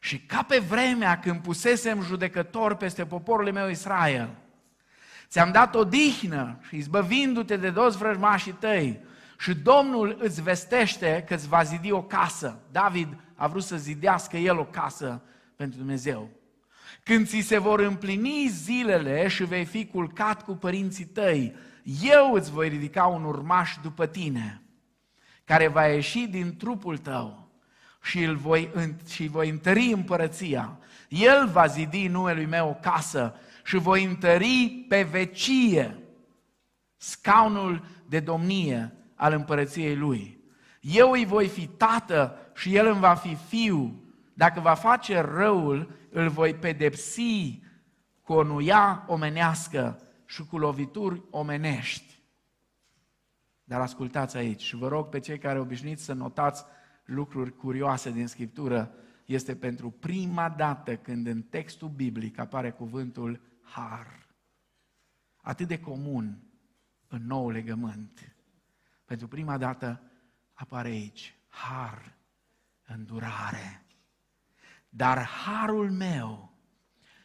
[0.00, 4.28] Și ca pe vremea când pusesem judecător peste poporul meu Israel,
[5.28, 9.00] ți-am dat o dihnă și izbăvindu-te de toți vrăjmașii tăi,
[9.38, 12.60] și Domnul îți vestește că îți va zidi o casă.
[12.72, 15.22] David a vrut să zidească el o casă
[15.56, 16.28] pentru Dumnezeu.
[17.02, 21.54] Când ți se vor împlini zilele și vei fi culcat cu părinții tăi,
[22.02, 24.62] eu îți voi ridica un urmaș după tine,
[25.44, 27.48] care va ieși din trupul tău
[28.02, 28.70] și îl voi,
[29.08, 30.78] și voi întări împărăția.
[31.08, 33.34] El va zidi numelui meu o casă
[33.64, 35.98] și voi întări pe vecie
[36.96, 40.40] scaunul de domnie al împărăției lui.
[40.80, 44.02] Eu îi voi fi tată și el îmi va fi fiu.
[44.34, 47.60] Dacă va face răul, îl voi pedepsi
[48.22, 52.22] cu o nuia omenească și cu lovituri omenești.
[53.64, 56.64] Dar ascultați aici și vă rog pe cei care obișnuiți să notați
[57.04, 64.26] lucruri curioase din Scriptură, este pentru prima dată când în textul biblic apare cuvântul har.
[65.36, 66.42] Atât de comun
[67.06, 68.36] în nou legământ.
[69.04, 70.02] Pentru prima dată
[70.52, 72.16] apare aici har,
[72.86, 73.84] îndurare.
[74.88, 76.52] Dar harul meu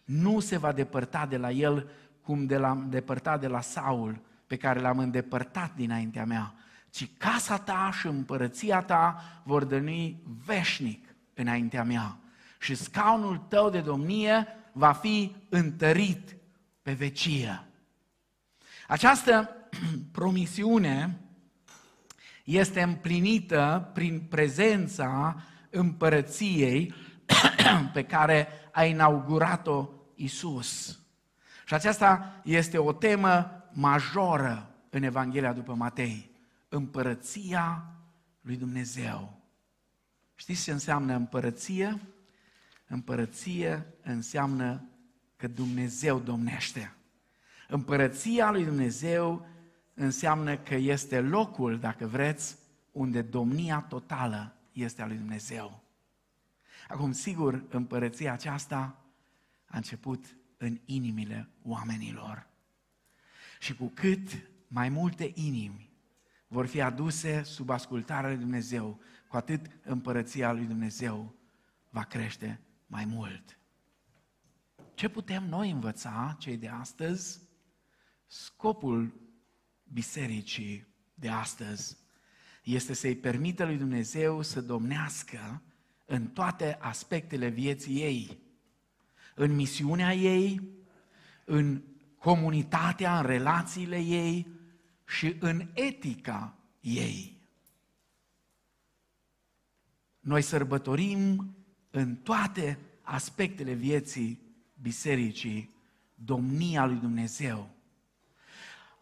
[0.06, 1.90] nu se va depărta de la el
[2.24, 6.54] cum de l-am depărtat de la Saul, pe care l-am îndepărtat dinaintea mea,
[6.90, 12.18] ci casa ta și împărăția ta vor dăni veșnic înaintea mea.
[12.60, 16.36] Și scaunul tău de domnie va fi întărit
[16.82, 17.64] pe vecie.
[18.88, 19.50] Această
[20.12, 21.20] promisiune
[22.44, 26.94] este împlinită prin prezența împărăției
[27.94, 31.00] pe care a inaugurat-o Isus.
[31.74, 36.32] Și aceasta este o temă majoră în Evanghelia după Matei.
[36.70, 37.86] Împărăția
[38.42, 39.42] lui Dumnezeu.
[40.36, 42.02] Știți ce înseamnă împărăție?
[42.88, 44.90] Împărăție înseamnă
[45.36, 46.94] că Dumnezeu domnește.
[47.68, 49.48] Împărăția lui Dumnezeu
[49.94, 52.58] înseamnă că este locul, dacă vreți,
[52.92, 55.84] unde domnia totală este a lui Dumnezeu.
[56.88, 59.06] Acum, sigur, împărăția aceasta
[59.66, 60.26] a început
[60.64, 62.48] în inimile oamenilor.
[63.60, 65.92] Și cu cât mai multe inimi
[66.48, 71.36] vor fi aduse sub ascultarea lui Dumnezeu, cu atât împărăția lui Dumnezeu
[71.90, 73.58] va crește mai mult.
[74.94, 77.42] Ce putem noi învăța, cei de astăzi?
[78.28, 79.22] Scopul
[79.84, 81.98] bisericii de astăzi
[82.64, 85.62] este să-i permită lui Dumnezeu să domnească
[86.06, 88.43] în toate aspectele vieții ei,
[89.34, 90.62] în misiunea ei,
[91.46, 91.82] în
[92.18, 94.48] comunitatea, în relațiile ei
[95.06, 97.42] și în etica ei.
[100.20, 101.56] Noi sărbătorim
[101.92, 104.42] în toate aspectele vieții
[104.82, 105.70] bisericii
[106.16, 107.74] domnia lui Dumnezeu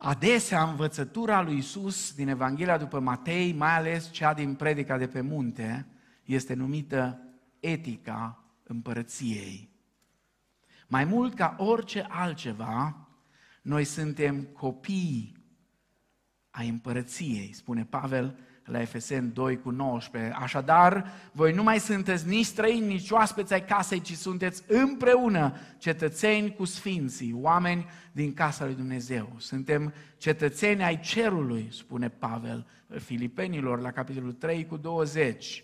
[0.04, 5.22] Adesea învățătura lui Isus din Evanghelia după Matei, mai ales cea din predica de pe
[5.22, 5.86] munte,
[6.24, 7.20] este numită
[7.60, 9.71] etica împărăției.
[10.92, 13.08] Mai mult ca orice altceva,
[13.62, 15.36] noi suntem copii
[16.50, 20.34] ai împărăției, spune Pavel la Efesen 2 cu 19.
[20.40, 26.54] Așadar, voi nu mai sunteți nici străini, nici oaspeți ai casei, ci sunteți împreună cetățeni
[26.56, 29.36] cu sfinții, oameni din casa lui Dumnezeu.
[29.38, 32.68] Suntem cetățeni ai cerului, spune Pavel
[33.00, 35.64] Filipenilor la capitolul 3 cu 20.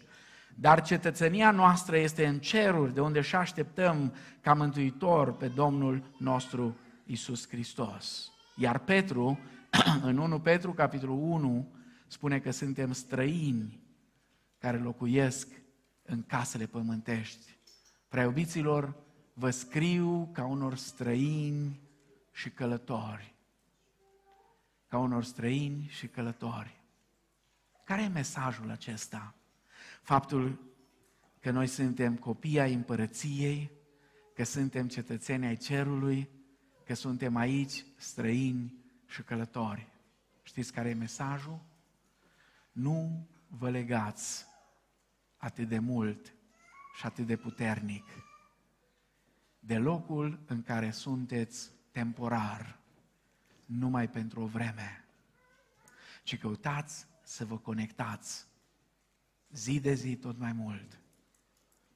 [0.60, 6.78] Dar cetățenia noastră este în ceruri, de unde și așteptăm ca mântuitor pe Domnul nostru
[7.06, 8.32] Isus Hristos.
[8.56, 9.40] Iar Petru,
[10.02, 11.74] în 1 Petru, capitolul 1,
[12.08, 13.80] spune că suntem străini
[14.58, 15.48] care locuiesc
[16.04, 17.58] în casele pământești.
[18.08, 18.96] Preobiților,
[19.34, 21.82] vă scriu ca unor străini
[22.32, 23.36] și călători.
[24.88, 26.82] Ca unor străini și călători.
[27.84, 29.36] Care e mesajul acesta?
[30.08, 30.60] Faptul
[31.40, 33.72] că noi suntem copii ai împărăției,
[34.36, 36.30] că suntem cetățeni ai cerului,
[36.86, 38.74] că suntem aici străini
[39.08, 39.88] și călători.
[40.44, 41.60] Știți care e mesajul?
[42.72, 44.46] Nu vă legați
[45.38, 46.34] atât de mult
[46.98, 48.06] și atât de puternic
[49.60, 52.80] de locul în care sunteți temporar,
[53.66, 55.06] numai pentru o vreme,
[56.24, 58.47] ci căutați să vă conectați
[59.50, 61.02] zi de zi tot mai mult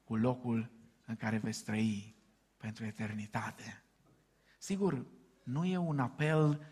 [0.04, 0.70] cu locul
[1.06, 2.14] în care veți trăi
[2.56, 3.82] pentru eternitate.
[4.58, 5.06] Sigur,
[5.42, 6.66] nu e un apel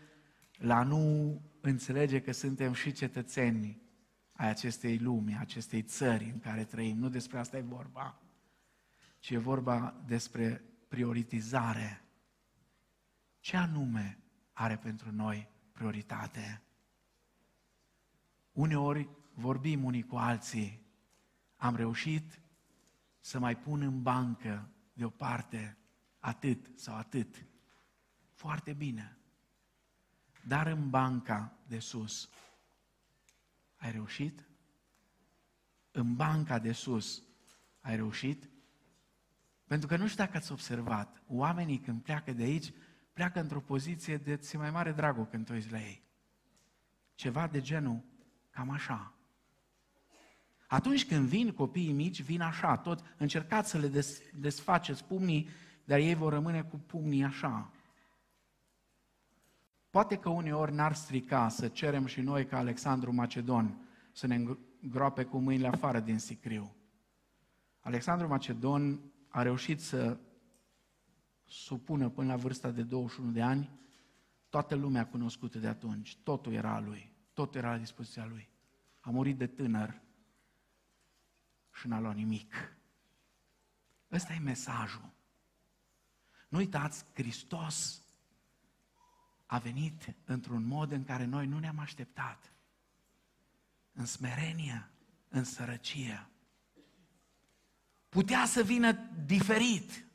[0.57, 3.81] la nu înțelege că suntem și cetățeni
[4.31, 6.97] ai acestei lumi, acestei țări în care trăim.
[6.97, 8.19] Nu despre asta e vorba,
[9.19, 12.01] ci e vorba despre prioritizare.
[13.39, 14.17] Ce anume
[14.53, 16.61] are pentru noi prioritate?
[18.51, 19.09] Uneori
[19.41, 20.81] vorbim unii cu alții,
[21.55, 22.41] am reușit
[23.19, 25.77] să mai pun în bancă deoparte
[26.19, 27.45] atât sau atât.
[28.33, 29.17] Foarte bine.
[30.47, 32.29] Dar în banca de sus,
[33.75, 34.45] ai reușit?
[35.91, 37.23] În banca de sus,
[37.79, 38.49] ai reușit?
[39.67, 42.73] Pentru că nu știu dacă ați observat, oamenii când pleacă de aici,
[43.13, 46.03] pleacă într-o poziție de ți mai mare dragul când te uiți la ei.
[47.15, 48.03] Ceva de genul,
[48.49, 49.15] cam așa.
[50.71, 55.47] Atunci când vin copiii mici, vin așa, tot încercați să le des, desfaceți pumnii,
[55.83, 57.71] dar ei vor rămâne cu pumnii așa.
[59.89, 63.77] Poate că uneori n-ar strica să cerem și noi ca Alexandru Macedon
[64.11, 64.45] să ne
[64.81, 66.75] îngroape cu mâinile afară din sicriu.
[67.79, 70.17] Alexandru Macedon a reușit să
[71.45, 73.69] supună până la vârsta de 21 de ani
[74.49, 76.17] toată lumea cunoscută de atunci.
[76.23, 78.49] Totul era a lui, totul era la dispoziția lui.
[78.99, 80.01] A murit de tânăr
[81.73, 82.75] și n-a luat nimic.
[84.11, 85.09] Ăsta e mesajul.
[86.47, 88.01] Nu uitați, Hristos
[89.45, 92.53] a venit într-un mod în care noi nu ne-am așteptat.
[93.93, 94.89] În smerenie,
[95.27, 96.29] în sărăcie.
[98.09, 98.91] Putea să vină
[99.25, 100.05] diferit.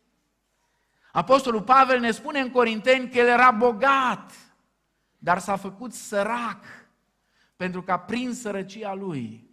[1.12, 4.32] Apostolul Pavel ne spune în Corinteni că el era bogat,
[5.18, 6.64] dar s-a făcut sărac
[7.56, 9.45] pentru ca prin sărăcia lui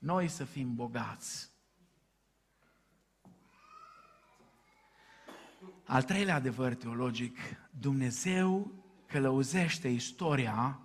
[0.00, 1.50] noi să fim bogați.
[5.84, 7.38] Al treilea adevăr teologic,
[7.70, 8.72] Dumnezeu
[9.06, 10.80] călăuzește istoria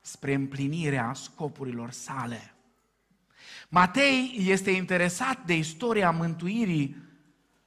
[0.00, 2.54] spre împlinirea scopurilor sale.
[3.68, 6.96] Matei este interesat de istoria mântuirii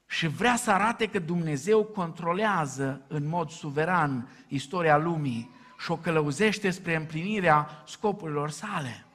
[0.07, 6.69] și vrea să arate că Dumnezeu controlează în mod suveran istoria lumii și o călăuzește
[6.69, 9.05] spre împlinirea scopurilor sale.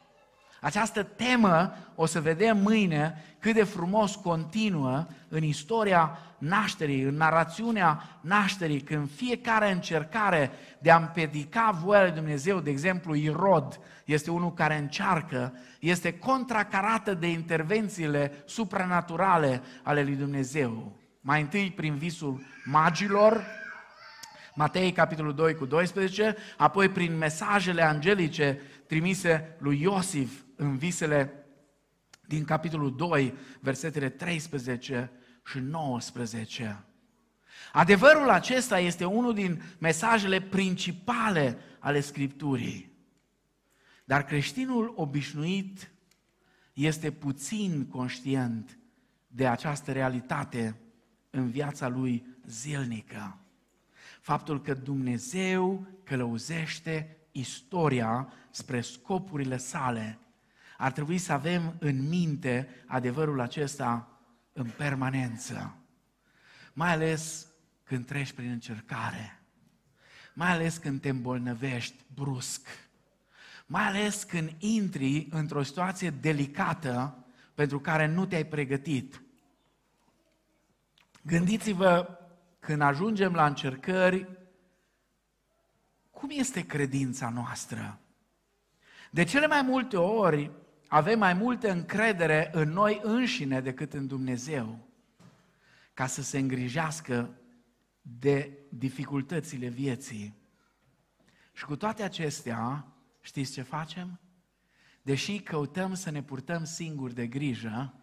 [0.61, 8.19] Această temă o să vedem mâine cât de frumos continuă în istoria nașterii, în narațiunea
[8.21, 14.53] nașterii, când fiecare încercare de a împedica voia lui Dumnezeu, de exemplu Irod este unul
[14.53, 20.97] care încearcă, este contracarată de intervențiile supranaturale ale lui Dumnezeu.
[21.21, 23.45] Mai întâi prin visul magilor,
[24.55, 31.45] Matei capitolul 2 cu 12, apoi prin mesajele angelice trimise lui Iosif în visele
[32.27, 35.11] din capitolul 2, versetele 13
[35.45, 36.85] și 19.
[37.73, 42.93] Adevărul acesta este unul din mesajele principale ale Scripturii.
[44.05, 45.91] Dar creștinul obișnuit
[46.73, 48.79] este puțin conștient
[49.27, 50.81] de această realitate
[51.31, 53.39] în viața lui zilnică.
[54.21, 60.19] Faptul că Dumnezeu călăuzește istoria spre scopurile sale.
[60.81, 64.21] Ar trebui să avem în minte adevărul acesta
[64.53, 65.77] în permanență.
[66.73, 67.47] Mai ales
[67.85, 69.43] când treci prin încercare.
[70.35, 72.69] Mai ales când te îmbolnăvești brusc.
[73.67, 77.25] Mai ales când intri într-o situație delicată
[77.55, 79.23] pentru care nu te-ai pregătit.
[81.23, 82.19] Gândiți-vă
[82.61, 84.29] când ajungem la încercări,
[86.11, 87.99] cum este credința noastră?
[89.11, 90.51] De cele mai multe ori
[90.93, 94.79] avem mai multă încredere în noi înșine decât în Dumnezeu
[95.95, 97.31] ca să se îngrijească
[98.01, 100.35] de dificultățile vieții.
[101.53, 102.87] Și cu toate acestea,
[103.21, 104.21] știți ce facem?
[105.03, 107.95] Deși căutăm să ne purtăm singuri de grijă,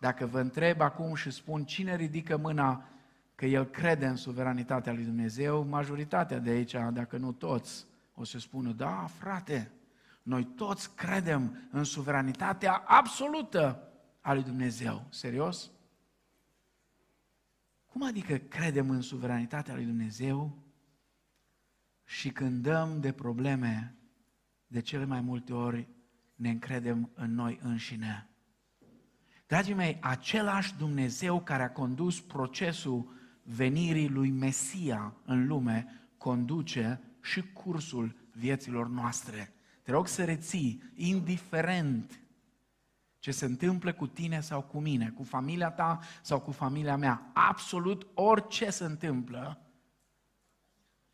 [0.00, 2.88] dacă vă întreb acum și spun cine ridică mâna
[3.34, 8.38] că el crede în suveranitatea lui Dumnezeu, majoritatea de aici, dacă nu toți, o să
[8.38, 9.70] spună, da, frate,
[10.22, 15.06] noi toți credem în suveranitatea absolută a lui Dumnezeu.
[15.10, 15.70] Serios?
[17.86, 20.58] Cum adică credem în suveranitatea lui Dumnezeu
[22.04, 23.96] și când dăm de probleme,
[24.66, 25.88] de cele mai multe ori
[26.34, 28.26] ne încredem în noi înșine?
[29.46, 33.12] Dragii mei, același Dumnezeu care a condus procesul
[33.42, 39.52] venirii lui Mesia în lume conduce și cursul vieților noastre.
[39.82, 42.20] Te rog să reții, indiferent
[43.18, 47.30] ce se întâmplă cu tine sau cu mine, cu familia ta sau cu familia mea,
[47.32, 49.66] absolut orice se întâmplă,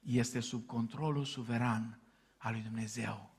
[0.01, 2.01] este sub controlul suveran
[2.37, 3.31] al lui Dumnezeu.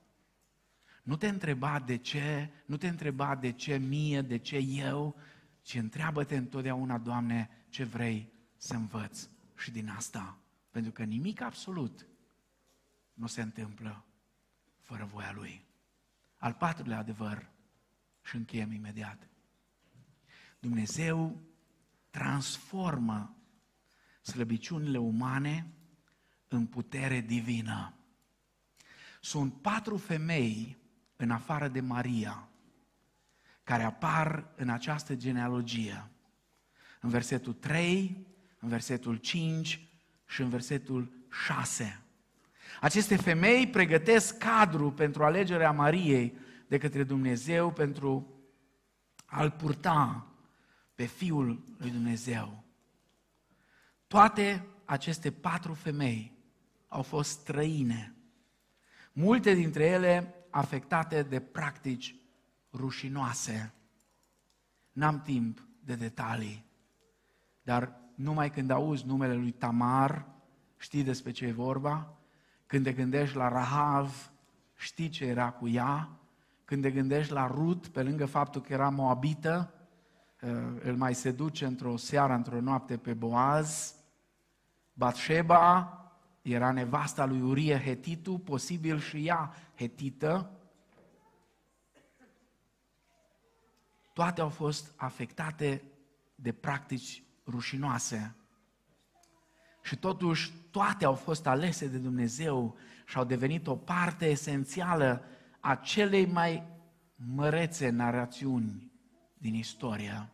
[1.04, 5.16] Nu te întreba de ce, nu te întreba de ce mie, de ce eu,
[5.62, 9.28] ci întreabă-te întotdeauna, Doamne, ce vrei să învăț
[9.58, 10.38] și din asta.
[10.70, 12.08] Pentru că nimic absolut
[13.14, 14.04] nu se întâmplă
[14.90, 15.66] fără voia Lui.
[16.38, 17.50] Al patrulea adevăr,
[18.22, 19.30] și încheiem imediat.
[20.60, 21.42] Dumnezeu
[22.10, 23.36] transformă
[24.22, 25.74] slăbiciunile umane
[26.48, 27.94] în putere divină.
[29.22, 30.78] Sunt patru femei
[31.16, 32.50] în afară de Maria
[33.64, 36.10] care apar în această genealogie.
[37.02, 38.28] În versetul 3,
[38.60, 39.88] în versetul 5
[40.28, 42.04] și în versetul 6.
[42.82, 48.34] Aceste femei pregătesc cadru pentru alegerea Mariei de către Dumnezeu pentru
[49.26, 50.28] a-L purta
[50.96, 52.64] pe Fiul lui Dumnezeu.
[54.08, 56.38] Toate aceste patru femei
[56.88, 58.16] au fost străine,
[59.12, 62.16] multe dintre ele afectate de practici
[62.74, 63.74] rușinoase.
[64.92, 66.66] N-am timp de detalii,
[67.62, 70.26] dar numai când auzi numele lui Tamar,
[70.78, 72.19] știi despre ce e vorba?
[72.70, 74.32] Când te gândești la Rahav,
[74.76, 76.10] știi ce era cu ea?
[76.66, 79.74] Când te gândești la Rut, pe lângă faptul că era moabită,
[80.42, 80.50] uh,
[80.84, 83.96] îl mai seduce într-o seară, într-o noapte pe Boaz.
[84.94, 85.94] Batșeba
[86.42, 90.52] era nevasta lui Urie Hetitu, posibil și ea hetită.
[94.14, 95.84] Toate au fost afectate
[96.36, 98.36] de practici rușinoase.
[99.90, 105.26] Și totuși toate au fost alese de Dumnezeu și au devenit o parte esențială
[105.60, 106.64] a celei mai
[107.16, 108.92] mărețe narațiuni
[109.38, 110.30] din istoria.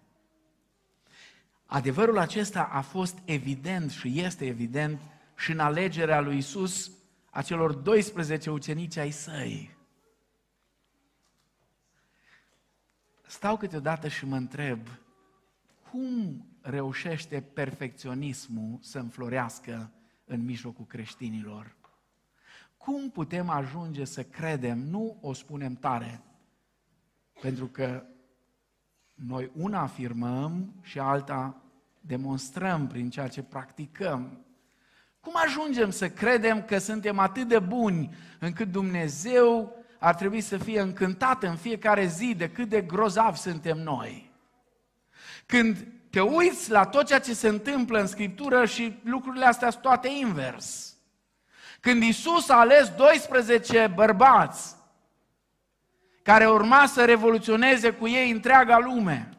[1.65, 4.99] Adevărul acesta a fost evident și este evident
[5.37, 6.91] și în alegerea lui Isus
[7.29, 9.77] a celor 12 ucenici ai săi.
[13.25, 14.79] Stau câteodată și mă întreb,
[15.95, 19.91] cum reușește perfecționismul să înflorească
[20.25, 21.75] în mijlocul creștinilor?
[22.77, 26.21] Cum putem ajunge să credem, nu o spunem tare,
[27.41, 28.05] pentru că
[29.13, 31.61] noi una afirmăm și alta
[32.01, 34.45] demonstrăm prin ceea ce practicăm.
[35.19, 40.79] Cum ajungem să credem că suntem atât de buni încât Dumnezeu ar trebui să fie
[40.79, 44.24] încântat în fiecare zi de cât de grozav suntem noi?
[45.45, 49.81] Când te uiți la tot ceea ce se întâmplă în Scriptură și lucrurile astea sunt
[49.81, 50.95] toate invers.
[51.79, 54.75] Când Isus a ales 12 bărbați
[56.23, 59.29] care urma să revoluționeze cu ei întreaga lume,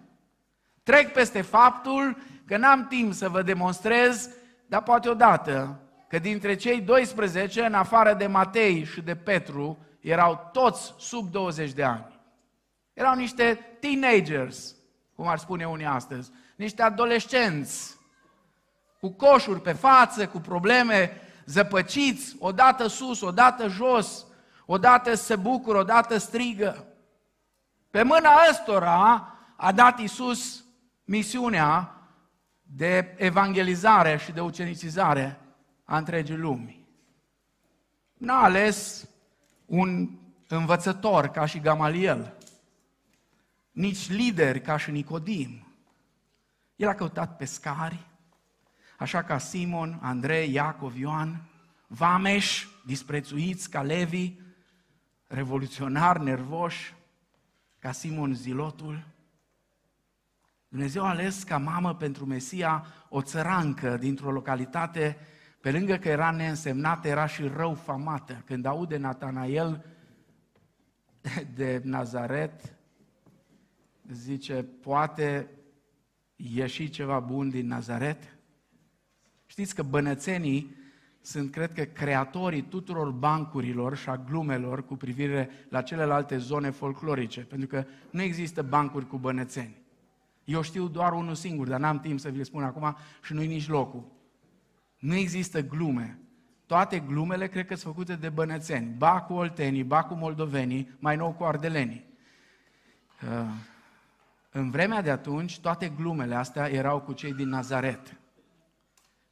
[0.82, 4.30] trec peste faptul că n-am timp să vă demonstrez,
[4.66, 10.50] dar poate odată, că dintre cei 12, în afară de Matei și de Petru, erau
[10.52, 12.20] toți sub 20 de ani.
[12.92, 14.75] Erau niște teenagers,
[15.16, 17.96] cum ar spune unii astăzi, niște adolescenți,
[19.00, 24.26] cu coșuri pe față, cu probleme zăpăciți, odată sus, odată jos,
[24.66, 26.86] odată se bucură, odată strigă.
[27.90, 30.64] Pe mâna ăstora a dat Isus
[31.04, 31.90] misiunea
[32.62, 35.40] de evangelizare și de ucenicizare
[35.84, 36.86] a întregii lumi.
[38.14, 39.08] N-a ales
[39.66, 40.08] un
[40.48, 42.35] învățător ca și Gamaliel,
[43.76, 45.66] nici lideri ca și Nicodim.
[46.76, 48.06] El a căutat pescari,
[48.98, 51.48] așa ca Simon, Andrei, Iacov, Ioan,
[51.86, 54.32] vameș, disprețuiți ca Levi,
[55.26, 56.94] revoluționari, nervoși,
[57.78, 59.06] ca Simon Zilotul.
[60.68, 65.16] Dumnezeu a ales ca mamă pentru Mesia o țărancă dintr-o localitate,
[65.60, 68.42] pe lângă că era neînsemnată, era și rău famată.
[68.46, 69.84] Când aude Natanael
[71.54, 72.75] de Nazaret,
[74.12, 75.48] zice, poate
[76.36, 78.36] ieși ceva bun din Nazaret?
[79.46, 80.74] Știți că bănățenii
[81.20, 87.40] sunt, cred că, creatorii tuturor bancurilor și a glumelor cu privire la celelalte zone folclorice,
[87.40, 89.76] pentru că nu există bancuri cu bănățeni.
[90.44, 93.46] Eu știu doar unul singur, dar n-am timp să vi le spun acum și nu-i
[93.46, 94.12] nici locul.
[94.98, 96.18] Nu există glume.
[96.66, 98.94] Toate glumele cred că sunt făcute de bănățeni.
[98.98, 102.04] Ba cu oltenii, ba cu moldovenii, mai nou cu ardelenii.
[103.22, 103.48] Uh,
[104.56, 108.16] în vremea de atunci, toate glumele astea erau cu cei din Nazaret.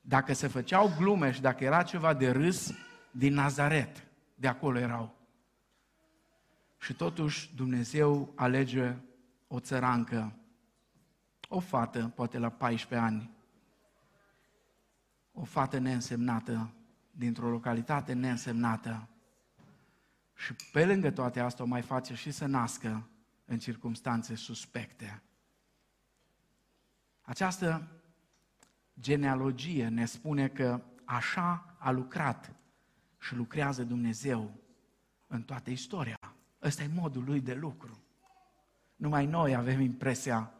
[0.00, 2.74] Dacă se făceau glume și dacă era ceva de râs,
[3.10, 5.14] din Nazaret, de acolo erau.
[6.78, 8.94] Și totuși Dumnezeu alege
[9.48, 10.32] o țărancă,
[11.48, 13.30] o fată, poate la 14 ani,
[15.32, 16.72] o fată neînsemnată,
[17.10, 19.08] dintr-o localitate neînsemnată.
[20.34, 23.08] Și pe lângă toate astea o mai face și să nască
[23.44, 25.22] în circunstanțe suspecte.
[27.20, 27.88] Această
[29.00, 32.54] genealogie ne spune că așa a lucrat
[33.20, 34.60] și lucrează Dumnezeu
[35.26, 36.18] în toată istoria.
[36.62, 38.02] Ăsta e modul lui de lucru.
[38.96, 40.52] Numai noi avem impresia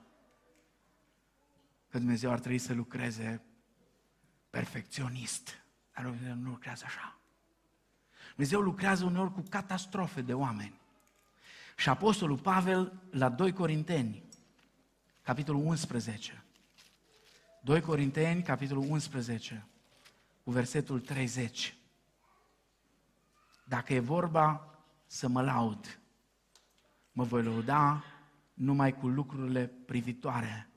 [1.89, 3.43] că Dumnezeu ar trebui să lucreze
[4.51, 5.65] perfecționist.
[5.95, 7.19] Dar Dumnezeu nu lucrează așa.
[8.29, 10.81] Dumnezeu lucrează uneori cu catastrofe de oameni.
[11.77, 14.23] Și Apostolul Pavel, la 2 Corinteni,
[15.23, 16.45] capitolul 11,
[17.63, 19.67] 2 Corinteni, capitolul 11,
[20.45, 21.77] cu versetul 30.
[23.65, 26.01] Dacă e vorba să mă laud,
[27.13, 28.05] mă voi lăuda
[28.55, 30.69] numai cu lucrurile privitoare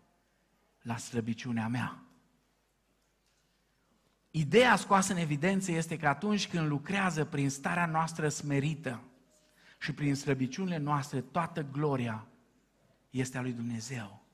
[0.81, 2.01] la slăbiciunea mea.
[4.31, 9.01] Ideea scoasă în evidență este că atunci când lucrează prin starea noastră smerită
[9.77, 12.27] și prin slăbiciunile noastre, toată gloria
[13.09, 14.25] este a lui Dumnezeu.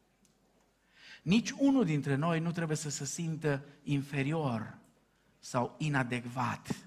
[1.22, 4.78] Nici unul dintre noi nu trebuie să se simtă inferior
[5.40, 6.86] sau inadecvat.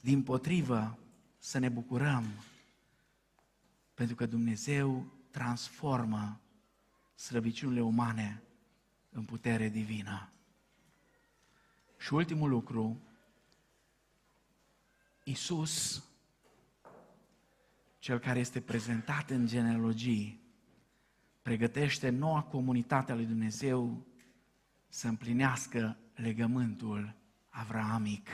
[0.00, 0.98] Din potrivă,
[1.38, 2.24] să ne bucurăm
[3.94, 6.40] pentru că Dumnezeu transformă
[7.14, 8.42] slăbiciunile umane
[9.10, 10.30] în putere divină.
[11.98, 13.00] Și ultimul lucru,
[15.24, 16.04] Isus,
[18.02, 20.40] cel care este prezentat în genealogii,
[21.42, 24.06] pregătește noua comunitate a lui Dumnezeu
[24.88, 27.14] să împlinească legământul
[27.48, 28.28] avraamic.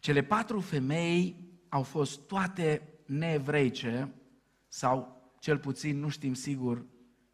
[0.00, 1.36] Cele patru femei
[1.68, 4.12] au fost toate neevreice,
[4.68, 6.86] sau cel puțin, nu știm sigur,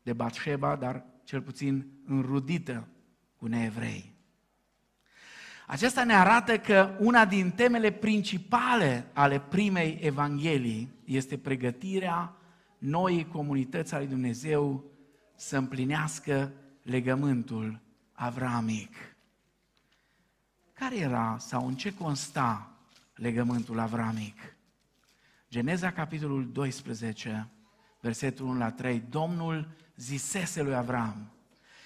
[0.02, 2.88] de Batșeba, dar cel puțin înrudită
[3.36, 4.17] cu neevrei.
[5.70, 12.36] Aceasta ne arată că una din temele principale ale primei Evanghelii este pregătirea
[12.78, 14.84] noii comunități ale lui Dumnezeu
[15.36, 16.52] să împlinească
[16.82, 17.80] legământul
[18.12, 18.94] avramic.
[20.72, 22.70] Care era sau în ce consta
[23.14, 24.56] legământul avramic?
[25.50, 27.48] Geneza, capitolul 12,
[28.00, 29.02] versetul 1 la 3.
[29.10, 31.32] Domnul zisese lui Avram,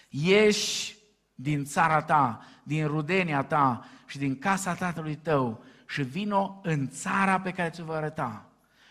[0.09, 0.97] ieși
[1.43, 7.40] din țara ta, din rudenia ta și din casa tatălui tău și vino în țara
[7.40, 8.47] pe care ți-o voi arăta.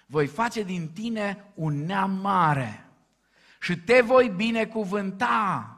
[0.05, 2.85] Voi face din tine un neam mare
[3.61, 5.75] și te voi binecuvânta.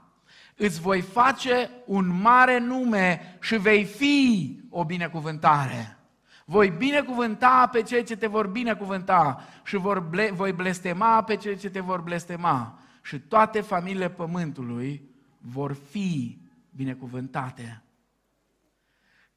[0.55, 5.97] Îți voi face un mare nume și vei fi o binecuvântare.
[6.45, 11.57] Voi binecuvânta pe cei ce te vor binecuvânta și vor ble- voi blestema pe cei
[11.57, 12.79] ce te vor blestema.
[13.01, 15.01] Și toate familiile pământului
[15.37, 16.42] vor fi
[16.75, 17.83] binecuvântate.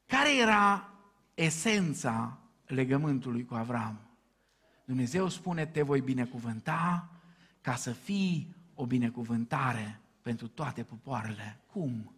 [0.07, 0.93] Care era
[1.35, 4.01] esența legământului cu Avram?
[4.85, 7.11] Dumnezeu spune, te voi binecuvânta
[7.61, 11.61] ca să fii o binecuvântare pentru toate popoarele.
[11.67, 12.15] Cum?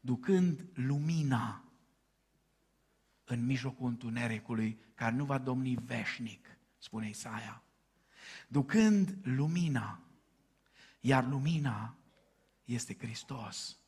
[0.00, 1.64] Ducând lumina
[3.24, 7.62] în mijlocul întunericului care nu va domni veșnic, spune Isaia,
[8.48, 10.00] ducând lumina,
[11.00, 11.96] iar lumina
[12.64, 13.81] este Hristos.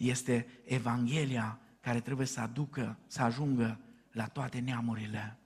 [0.00, 3.80] Este Evanghelia care trebuie să aducă, să ajungă
[4.12, 5.38] la toate neamurile.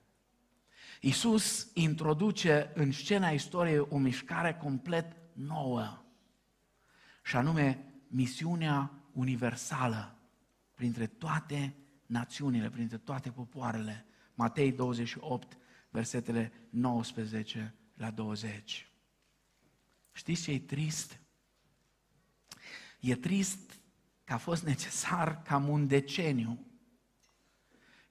[1.00, 6.04] Iisus introduce în scena istoriei o mișcare complet nouă,
[7.24, 10.18] și anume misiunea universală
[10.74, 11.74] printre toate
[12.06, 14.06] națiunile, printre toate popoarele.
[14.34, 15.56] Matei 28,
[15.90, 18.88] versetele 19 la 20.
[20.12, 21.20] Știți ce e trist?
[23.00, 23.73] E trist
[24.24, 26.66] că a fost necesar cam un deceniu,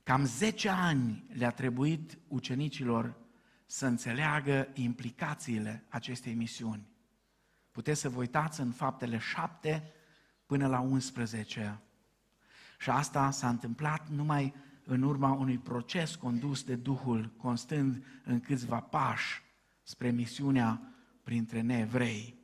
[0.03, 3.15] cam 10 ani le-a trebuit ucenicilor
[3.65, 6.87] să înțeleagă implicațiile acestei misiuni.
[7.71, 9.91] Puteți să vă uitați în faptele 7
[10.45, 11.81] până la 11.
[12.79, 14.53] Și asta s-a întâmplat numai
[14.85, 19.41] în urma unui proces condus de Duhul, constând în câțiva pași
[19.83, 20.81] spre misiunea
[21.23, 22.35] printre neevrei.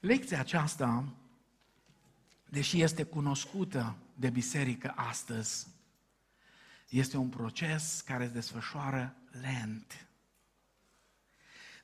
[0.00, 1.14] Lecția aceasta,
[2.50, 5.66] deși este cunoscută de biserică astăzi,
[6.88, 10.08] este un proces care se desfășoară lent.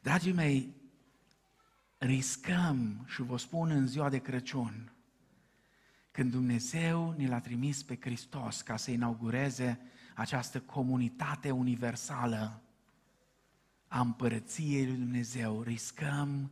[0.03, 0.75] Dragii mei,
[1.99, 4.93] riscăm, și vă spun în ziua de Crăciun,
[6.11, 9.81] când Dumnezeu ne l-a trimis pe Hristos ca să inaugureze
[10.15, 12.63] această comunitate universală
[13.89, 16.51] a împărăției lui Dumnezeu, riscăm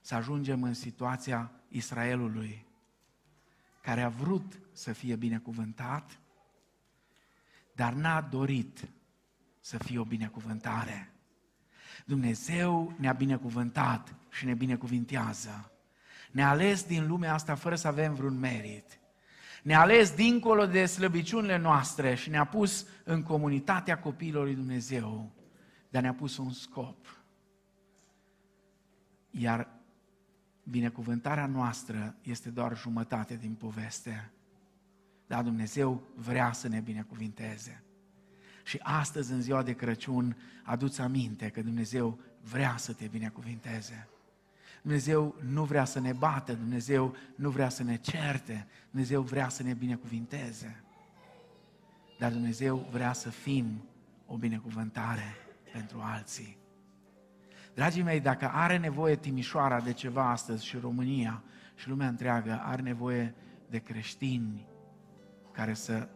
[0.00, 2.66] să ajungem în situația Israelului,
[3.80, 6.18] care a vrut să fie binecuvântat,
[7.74, 8.88] dar n-a dorit
[9.60, 11.12] să fie o binecuvântare.
[12.06, 15.72] Dumnezeu ne-a binecuvântat și ne binecuvintează.
[16.30, 19.00] Ne-a ales din lumea asta fără să avem vreun merit.
[19.62, 25.32] Ne-a ales dincolo de slăbiciunile noastre și ne-a pus în comunitatea copiilor lui Dumnezeu,
[25.88, 27.24] dar ne-a pus un scop.
[29.30, 29.79] Iar
[30.70, 34.30] binecuvântarea noastră este doar jumătate din poveste.
[35.26, 37.82] Dar Dumnezeu vrea să ne binecuvinteze.
[38.64, 44.08] Și astăzi, în ziua de Crăciun, aduți aminte că Dumnezeu vrea să te binecuvinteze.
[44.82, 49.62] Dumnezeu nu vrea să ne bată, Dumnezeu nu vrea să ne certe, Dumnezeu vrea să
[49.62, 50.82] ne binecuvinteze.
[52.18, 53.84] Dar Dumnezeu vrea să fim
[54.26, 55.34] o binecuvântare
[55.72, 56.59] pentru alții.
[57.80, 61.42] Dragii mei, dacă are nevoie Timișoara de ceva astăzi și România
[61.74, 63.34] și lumea întreagă are nevoie
[63.68, 64.66] de creștini
[65.52, 66.08] care să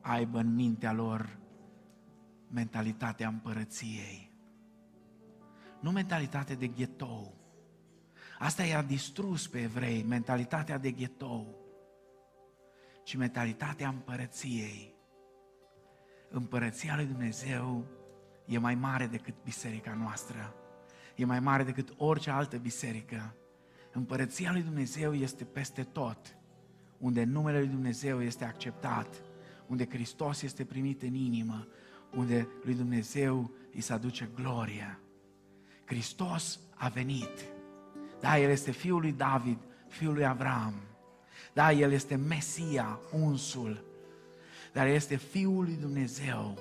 [0.00, 1.38] aibă în mintea lor
[2.48, 4.32] mentalitatea împărăției.
[5.80, 7.34] Nu mentalitate de ghetou.
[8.38, 11.56] Asta i-a distrus pe evrei, mentalitatea de ghetou,
[13.04, 14.94] ci mentalitatea împărăției.
[16.30, 17.84] Împărăția lui Dumnezeu
[18.46, 20.54] e mai mare decât biserica noastră.
[21.16, 23.34] E mai mare decât orice altă biserică.
[23.92, 26.36] Împărăția lui Dumnezeu este peste tot,
[26.98, 29.22] unde numele lui Dumnezeu este acceptat,
[29.66, 31.66] unde Hristos este primit în inimă,
[32.14, 35.00] unde lui Dumnezeu îi se aduce gloria.
[35.84, 37.44] Hristos a venit.
[38.20, 39.58] Da, El este Fiul lui David,
[39.88, 40.74] Fiul lui Avram.
[41.52, 43.84] Da, El este Mesia, unsul.
[44.72, 46.58] Dar este Fiul lui Dumnezeu,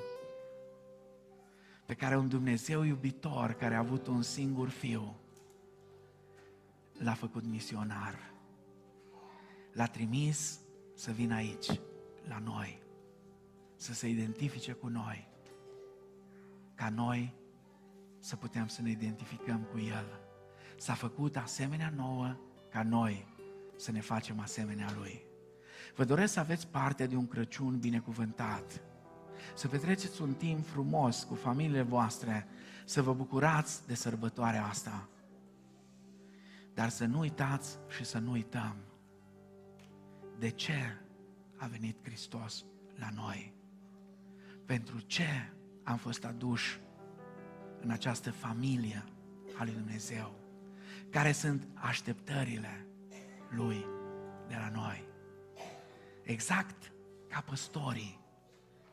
[1.86, 5.16] pe care un Dumnezeu iubitor, care a avut un singur fiu,
[6.98, 8.34] l-a făcut misionar.
[9.74, 10.60] L-a trimis
[10.96, 11.80] să vină aici,
[12.28, 12.82] la noi,
[13.76, 15.34] să se identifice cu noi
[16.76, 17.34] ca noi
[18.20, 20.20] să putem să ne identificăm cu El.
[20.78, 22.38] S-a făcut asemenea nouă
[22.70, 23.28] ca noi
[23.78, 25.24] să ne facem asemenea Lui.
[25.96, 28.82] Vă doresc să aveți parte de un Crăciun binecuvântat,
[29.54, 32.48] să petreceți un timp frumos cu familiile voastre,
[32.86, 35.10] să vă bucurați de sărbătoarea asta.
[36.74, 38.76] Dar să nu uitați și să nu uităm
[40.40, 40.98] de ce
[41.58, 42.66] a venit Hristos
[42.96, 43.54] la noi.
[44.66, 46.80] Pentru ce am fost aduși
[47.82, 49.04] în această familie
[49.58, 50.36] a lui Dumnezeu.
[51.10, 52.88] Care sunt așteptările
[53.50, 53.86] lui
[54.48, 55.08] de la noi?
[56.24, 56.92] Exact
[57.30, 58.25] ca păstorii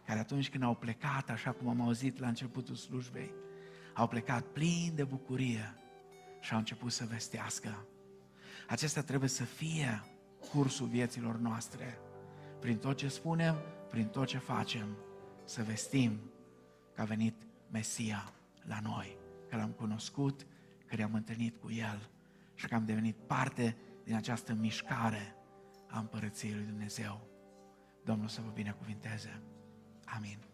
[0.07, 3.34] care atunci când au plecat, așa cum am auzit la începutul slujbei,
[3.94, 5.74] au plecat plini de bucurie
[6.40, 7.86] și au început să vestească.
[8.68, 10.03] Acesta trebuie să fie
[10.50, 11.98] cursul vieților noastre.
[12.61, 13.57] Prin tot ce spunem,
[13.90, 14.96] prin tot ce facem,
[15.44, 16.20] să vestim
[16.94, 17.34] că a venit
[17.70, 18.32] Mesia
[18.66, 20.46] la noi, că l-am cunoscut,
[20.86, 22.11] că ne-am întâlnit cu El
[22.55, 25.36] și că am devenit parte din această mișcare
[25.88, 27.20] a Împărăției lui Dumnezeu.
[28.05, 29.51] Domnul să vă binecuvinteze!
[30.14, 30.51] Amin.